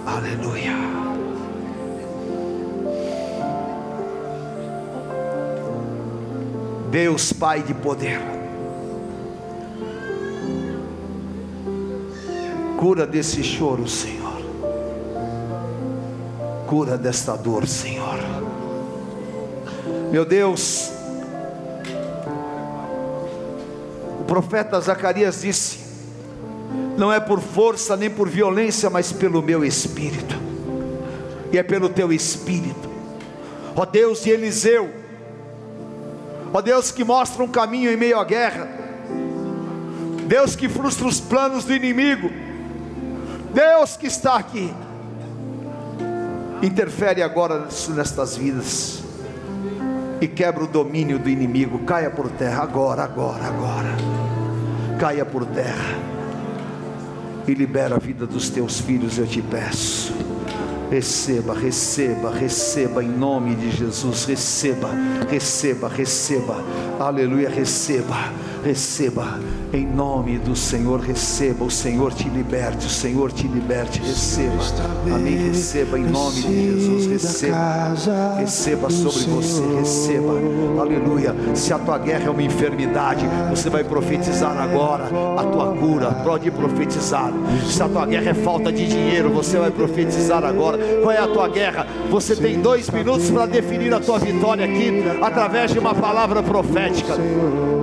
Aleluia. 0.06 0.78
Deus 6.92 7.34
Pai 7.34 7.64
de 7.64 7.74
poder 7.74 8.37
Cura 12.78 13.08
desse 13.08 13.44
choro, 13.44 13.88
Senhor. 13.88 14.38
Cura 16.68 16.96
desta 16.96 17.36
dor, 17.36 17.68
Senhor. 17.68 18.20
Meu 20.12 20.24
Deus, 20.24 20.92
o 24.22 24.24
profeta 24.26 24.80
Zacarias 24.80 25.42
disse: 25.42 25.80
Não 26.96 27.12
é 27.12 27.20
por 27.20 27.42
força 27.42 27.98
nem 27.98 28.12
por 28.12 28.30
violência, 28.30 28.92
mas 28.92 29.12
pelo 29.12 29.42
meu 29.42 29.66
espírito, 29.66 30.36
e 31.52 31.58
é 31.58 31.64
pelo 31.64 31.90
teu 31.90 32.14
espírito, 32.14 32.90
ó 33.76 33.86
Deus 33.86 34.22
de 34.22 34.30
Eliseu, 34.30 34.88
ó 36.54 36.62
Deus 36.62 36.92
que 36.92 37.04
mostra 37.04 37.44
um 37.44 37.48
caminho 37.48 37.92
em 37.92 37.98
meio 37.98 38.20
à 38.20 38.24
guerra, 38.24 38.70
Deus 40.28 40.56
que 40.56 40.70
frustra 40.70 41.08
os 41.08 41.20
planos 41.20 41.66
do 41.66 41.74
inimigo, 41.74 42.30
Deus 43.54 43.98
que 43.98 44.08
está 44.08 44.36
aqui, 44.36 44.74
interfere 46.62 47.22
agora 47.22 47.68
nestas 47.90 48.36
vidas 48.36 49.04
e 50.20 50.28
quebra 50.28 50.64
o 50.64 50.68
domínio 50.68 51.20
do 51.20 51.30
inimigo. 51.30 51.80
Caia 51.80 52.10
por 52.10 52.30
terra 52.30 52.64
agora, 52.64 53.04
agora, 53.04 53.46
agora. 53.46 53.96
Caia 55.00 55.26
por 55.26 55.46
terra 55.46 55.96
e 57.48 57.54
libera 57.54 57.96
a 57.96 58.00
vida 58.00 58.26
dos 58.26 58.50
teus 58.50 58.80
filhos, 58.80 59.18
eu 59.18 59.26
te 59.26 59.42
peço. 59.42 60.14
Receba, 60.90 61.54
receba, 61.54 62.32
receba 62.32 63.04
em 63.04 63.10
nome 63.10 63.56
de 63.56 63.72
Jesus. 63.72 64.26
Receba, 64.26 64.90
receba, 65.30 65.88
receba. 65.88 66.64
Aleluia, 67.00 67.50
receba 67.50 68.16
receba, 68.68 69.40
em 69.72 69.86
nome 69.86 70.38
do 70.38 70.54
Senhor, 70.54 71.00
receba, 71.00 71.64
o 71.64 71.72
Senhor 71.72 72.14
te 72.14 72.28
liberte, 72.28 72.86
o 72.86 72.90
Senhor 72.90 73.32
te 73.32 73.48
liberte, 73.48 74.02
receba, 74.02 74.62
amém, 75.06 75.48
receba, 75.48 75.98
em 75.98 76.04
nome 76.04 76.42
de 76.42 76.74
Jesus, 76.74 77.08
receba, 77.08 77.94
receba 78.38 78.90
sobre 78.90 79.24
você, 79.24 79.62
receba, 79.80 80.34
aleluia, 80.82 81.34
se 81.56 81.72
a 81.72 81.80
tua 81.80 81.98
guerra 81.98 82.26
é 82.26 82.30
uma 82.30 82.44
enfermidade, 82.44 83.26
você 83.50 83.70
vai 83.70 83.86
profetizar 83.86 84.58
agora 84.58 85.06
a 85.38 85.44
tua 85.44 85.74
cura, 85.78 86.12
pode 86.26 86.52
profetizar, 86.52 87.32
se 87.70 87.82
a 87.82 87.88
tua 87.88 88.06
guerra 88.06 88.32
é 88.32 88.34
falta 88.34 88.70
de 88.70 88.86
dinheiro, 88.86 89.30
você 89.30 89.58
vai 89.58 89.72
profetizar 89.72 90.44
agora, 90.44 90.78
qual 91.02 91.12
é 91.12 91.20
a 91.20 91.28
tua 91.28 91.48
guerra? 91.48 91.88
Você 92.10 92.36
tem 92.36 92.60
dois 92.60 92.90
minutos 92.90 93.32
para 93.32 93.46
definir 93.46 93.94
a 93.94 94.00
tua 94.02 94.20
vitória 94.20 94.66
aqui, 94.66 95.06
através 95.22 95.72
de 95.72 95.80
uma 95.80 95.96
palavra 95.96 96.44
profética, 96.44 97.16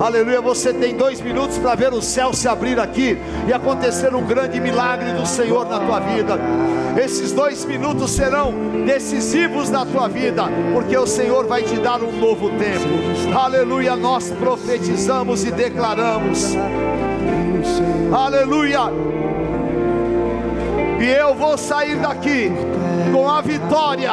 Aleluia. 0.05 0.38
Você 0.42 0.70
tem 0.70 0.94
dois 0.94 1.18
minutos 1.18 1.57
para 1.57 1.74
ver 1.74 1.90
o 1.94 2.02
céu 2.02 2.34
se 2.34 2.46
abrir 2.46 2.78
aqui 2.78 3.16
e 3.48 3.52
acontecer 3.55 4.14
um 4.14 4.22
grande 4.22 4.61
milagre 4.61 5.12
do 5.12 5.24
Senhor 5.24 5.66
na 5.66 5.80
tua 5.80 5.98
vida. 5.98 6.38
Esses 7.02 7.32
dois 7.32 7.64
minutos 7.64 8.11
serão 8.11 8.52
decisivos 8.84 9.70
na 9.70 9.86
tua 9.86 10.07
vida, 10.07 10.44
porque 10.74 10.94
o 10.94 11.07
Senhor 11.07 11.46
vai 11.46 11.62
te 11.62 11.76
dar 11.76 12.02
um 12.02 12.12
novo 12.12 12.50
tempo. 12.50 13.34
Aleluia. 13.34 13.96
Nós 13.96 14.30
profetizamos 14.32 15.42
e 15.42 15.50
declaramos. 15.50 16.55
Aleluia. 18.12 18.80
E 21.00 21.09
eu 21.18 21.34
vou 21.34 21.57
sair 21.57 21.96
daqui 21.96 22.52
com 23.11 23.26
a 23.26 23.40
vitória 23.40 24.12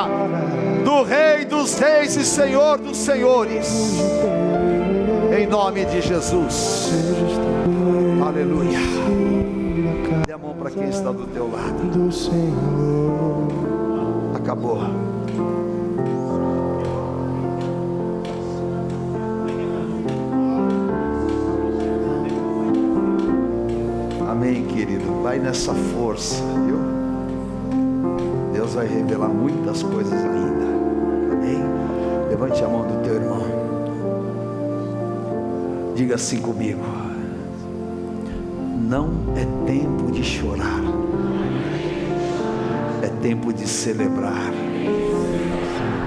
do 0.86 1.04
Rei 1.04 1.44
dos 1.44 1.78
Reis 1.78 2.16
e 2.16 2.24
Senhor 2.24 2.78
dos 2.78 2.96
Senhores. 2.96 4.00
Em 5.42 5.48
nome 5.48 5.84
de 5.86 6.02
Jesus. 6.02 6.92
Aleluia. 8.24 8.78
Dê 10.28 10.34
a 10.34 10.38
mão 10.38 10.54
para 10.54 10.70
quem 10.70 10.88
está 10.88 11.12
do 11.12 11.26
teu 11.26 11.50
lado. 11.50 11.82
Acabou. 14.36 14.78
Amém, 24.30 24.64
querido. 24.68 25.24
Vai 25.24 25.40
nessa 25.40 25.74
força, 25.74 26.36
viu? 26.68 26.78
Deus 28.54 28.76
vai 28.76 28.86
revelar 28.86 29.30
muitas 29.30 29.82
coisas 29.82 30.14
ainda. 30.14 31.34
Amém? 31.34 31.64
Levante 32.30 32.64
a 32.64 32.68
mão 32.68 32.86
do 32.86 33.02
teu 33.02 33.16
irmão. 33.16 33.51
Diga 35.96 36.16
assim 36.16 36.40
comigo. 36.40 36.82
Não 38.90 39.10
é 39.36 39.46
tempo 39.66 40.12
de 40.12 40.24
chorar. 40.24 40.82
É 43.02 43.08
tempo 43.22 43.54
de 43.54 43.68
celebrar. 43.68 44.52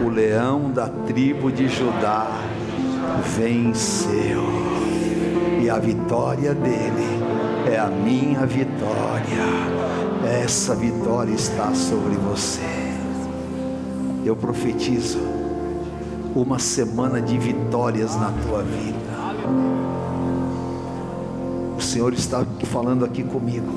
O 0.05 0.09
leão 0.09 0.71
da 0.71 0.89
tribo 0.89 1.51
de 1.51 1.69
Judá 1.69 2.29
venceu. 3.37 4.45
E 5.63 5.71
a 5.71 5.79
vitória 5.79 6.55
dele 6.55 7.25
é 7.73 7.79
a 7.79 7.87
minha 7.87 8.45
vitória. 8.47 9.45
Essa 10.43 10.75
vitória 10.75 11.33
está 11.33 11.73
sobre 11.75 12.17
você. 12.17 12.61
Eu 14.25 14.35
profetizo 14.35 15.21
uma 16.35 16.59
semana 16.59 17.21
de 17.21 17.39
vitórias 17.39 18.17
na 18.17 18.33
tua 18.43 18.63
vida. 18.63 19.14
O 21.77 21.81
Senhor 21.81 22.13
está 22.13 22.45
falando 22.65 23.05
aqui 23.05 23.23
comigo. 23.23 23.73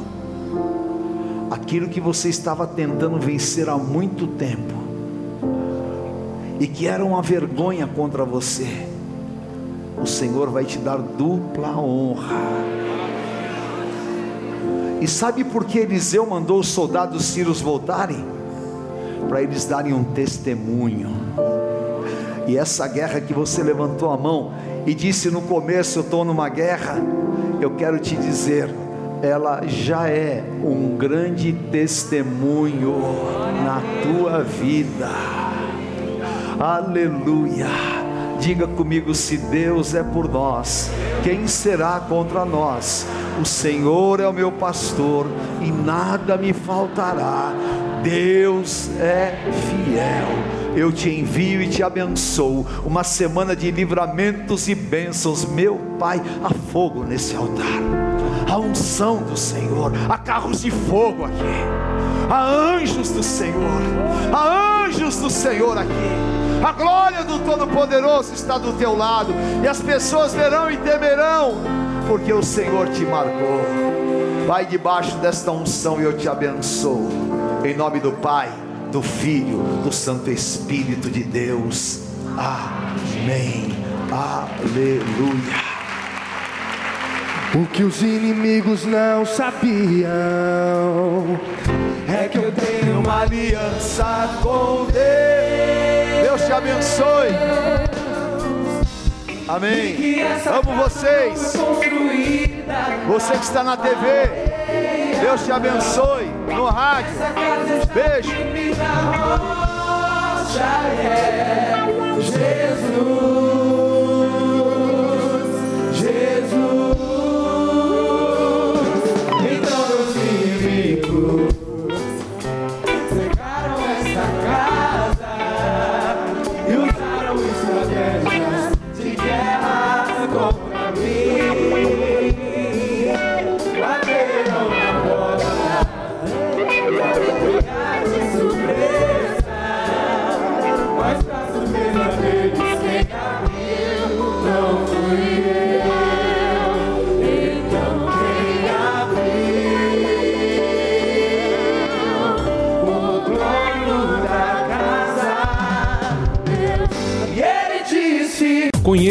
Aquilo 1.52 1.90
que 1.90 2.00
você 2.00 2.30
estava 2.30 2.66
tentando 2.66 3.20
vencer 3.20 3.70
há 3.70 3.78
muito 3.78 4.28
tempo 4.28 4.74
e 6.60 6.68
que 6.68 6.88
era 6.88 7.04
uma 7.04 7.22
vergonha 7.22 7.86
contra 7.88 8.26
você, 8.26 8.68
o 10.02 10.06
Senhor 10.06 10.50
vai 10.50 10.66
te 10.66 10.78
dar 10.78 10.98
dupla 10.98 11.78
honra. 11.78 12.36
E 15.00 15.08
sabe 15.08 15.44
por 15.44 15.66
que 15.66 15.80
Eliseu 15.80 16.26
mandou 16.26 16.60
os 16.60 16.68
soldados 16.68 17.26
sírios 17.26 17.62
voltarem? 17.62 18.26
Para 19.30 19.42
eles 19.42 19.66
darem 19.66 19.94
um 19.94 20.04
testemunho. 20.04 21.12
E 22.48 22.58
essa 22.58 22.88
guerra 22.88 23.22
que 23.22 23.34
você 23.34 23.62
levantou 23.62 24.10
a 24.10 24.18
mão 24.18 24.54
e 24.88 24.96
disse 24.96 25.30
no 25.30 25.42
começo: 25.42 26.00
Eu 26.00 26.04
estou 26.04 26.24
numa 26.24 26.48
guerra. 26.48 26.96
Eu 27.60 27.72
quero 27.72 28.00
te 28.00 28.16
dizer, 28.16 28.74
ela 29.22 29.62
já 29.68 30.08
é 30.08 30.44
um 30.64 30.96
grande 30.96 31.52
testemunho 31.52 32.96
na 33.66 33.82
tua 34.02 34.44
vida. 34.44 35.10
Aleluia. 36.58 37.68
Diga 38.40 38.66
comigo: 38.66 39.14
se 39.14 39.38
Deus 39.38 39.94
é 39.94 40.04
por 40.04 40.30
nós, 40.30 40.90
quem 41.22 41.48
será 41.48 42.00
contra 42.00 42.46
nós? 42.46 43.06
O 43.42 43.46
Senhor 43.46 44.22
é 44.22 44.28
o 44.28 44.34
meu 44.34 44.52
pastor 44.52 45.28
e 45.62 45.70
nada 45.70 46.38
me 46.38 46.54
faltará. 46.54 47.52
Deus 48.04 48.90
é 49.00 49.36
fiel. 49.52 50.57
Eu 50.76 50.92
te 50.92 51.10
envio 51.10 51.62
e 51.62 51.68
te 51.68 51.82
abençoo. 51.82 52.66
Uma 52.86 53.04
semana 53.04 53.56
de 53.56 53.72
livramentos 53.72 54.68
e 54.68 54.76
bênçãos, 54.76 55.46
meu 55.46 55.80
Pai. 56.00 56.22
Há 56.44 56.54
fogo 56.72 57.04
nesse 57.04 57.36
altar, 57.36 57.66
a 58.50 58.58
unção 58.58 59.18
do 59.18 59.36
Senhor, 59.36 59.92
há 60.10 60.18
carros 60.18 60.62
de 60.62 60.72
fogo 60.72 61.26
aqui, 61.26 62.30
há 62.30 62.46
anjos 62.46 63.10
do 63.10 63.24
Senhor, 63.24 63.82
há 64.32 64.86
anjos 64.86 65.18
do 65.18 65.30
Senhor 65.30 65.78
aqui. 65.78 65.92
A 66.64 66.72
glória 66.72 67.24
do 67.24 67.40
Todo-Poderoso 67.40 68.34
está 68.34 68.58
do 68.58 68.74
teu 68.74 68.96
lado, 68.96 69.34
e 69.64 69.68
as 69.68 69.82
pessoas 69.82 70.34
verão 70.34 70.72
e 70.72 70.78
temerão, 70.78 71.56
porque 72.08 72.32
o 72.32 72.42
Senhor 72.44 72.88
te 72.90 73.04
marcou. 73.04 73.62
Vai 74.48 74.66
debaixo 74.66 75.18
desta 75.18 75.52
unção 75.52 76.00
e 76.00 76.04
eu 76.04 76.18
te 76.18 76.30
abençoo. 76.30 77.10
Em 77.66 77.76
nome 77.76 78.00
do 78.00 78.14
Pai, 78.14 78.50
do 78.92 79.02
Filho, 79.02 79.82
do 79.84 79.92
Santo 79.92 80.30
Espírito 80.32 81.10
de 81.10 81.24
Deus. 81.24 82.02
Amém. 82.38 83.76
Aleluia. 84.12 85.78
O 87.56 87.66
que 87.68 87.84
os 87.84 88.02
inimigos 88.02 88.86
não 88.86 89.26
sabiam 89.26 90.08
É 92.08 92.28
que 92.28 92.38
eu 92.38 92.52
tenho 92.52 93.00
uma 93.00 93.22
aliança 93.22 94.38
com 94.42 94.86
Deus. 94.86 96.24
Deus 96.24 96.46
te 96.46 96.52
abençoe. 96.52 97.30
Amém. 99.48 100.22
Amo 100.46 100.84
vocês. 100.84 101.54
Você 103.08 103.34
que 103.34 103.44
está 103.44 103.64
na 103.64 103.78
TV. 103.78 103.98
Deus 105.22 105.46
te 105.46 105.52
abençoe. 105.52 106.37
No 106.58 106.66
rádio. 106.66 107.14
Beijo. 107.94 108.32
Então 108.56 109.38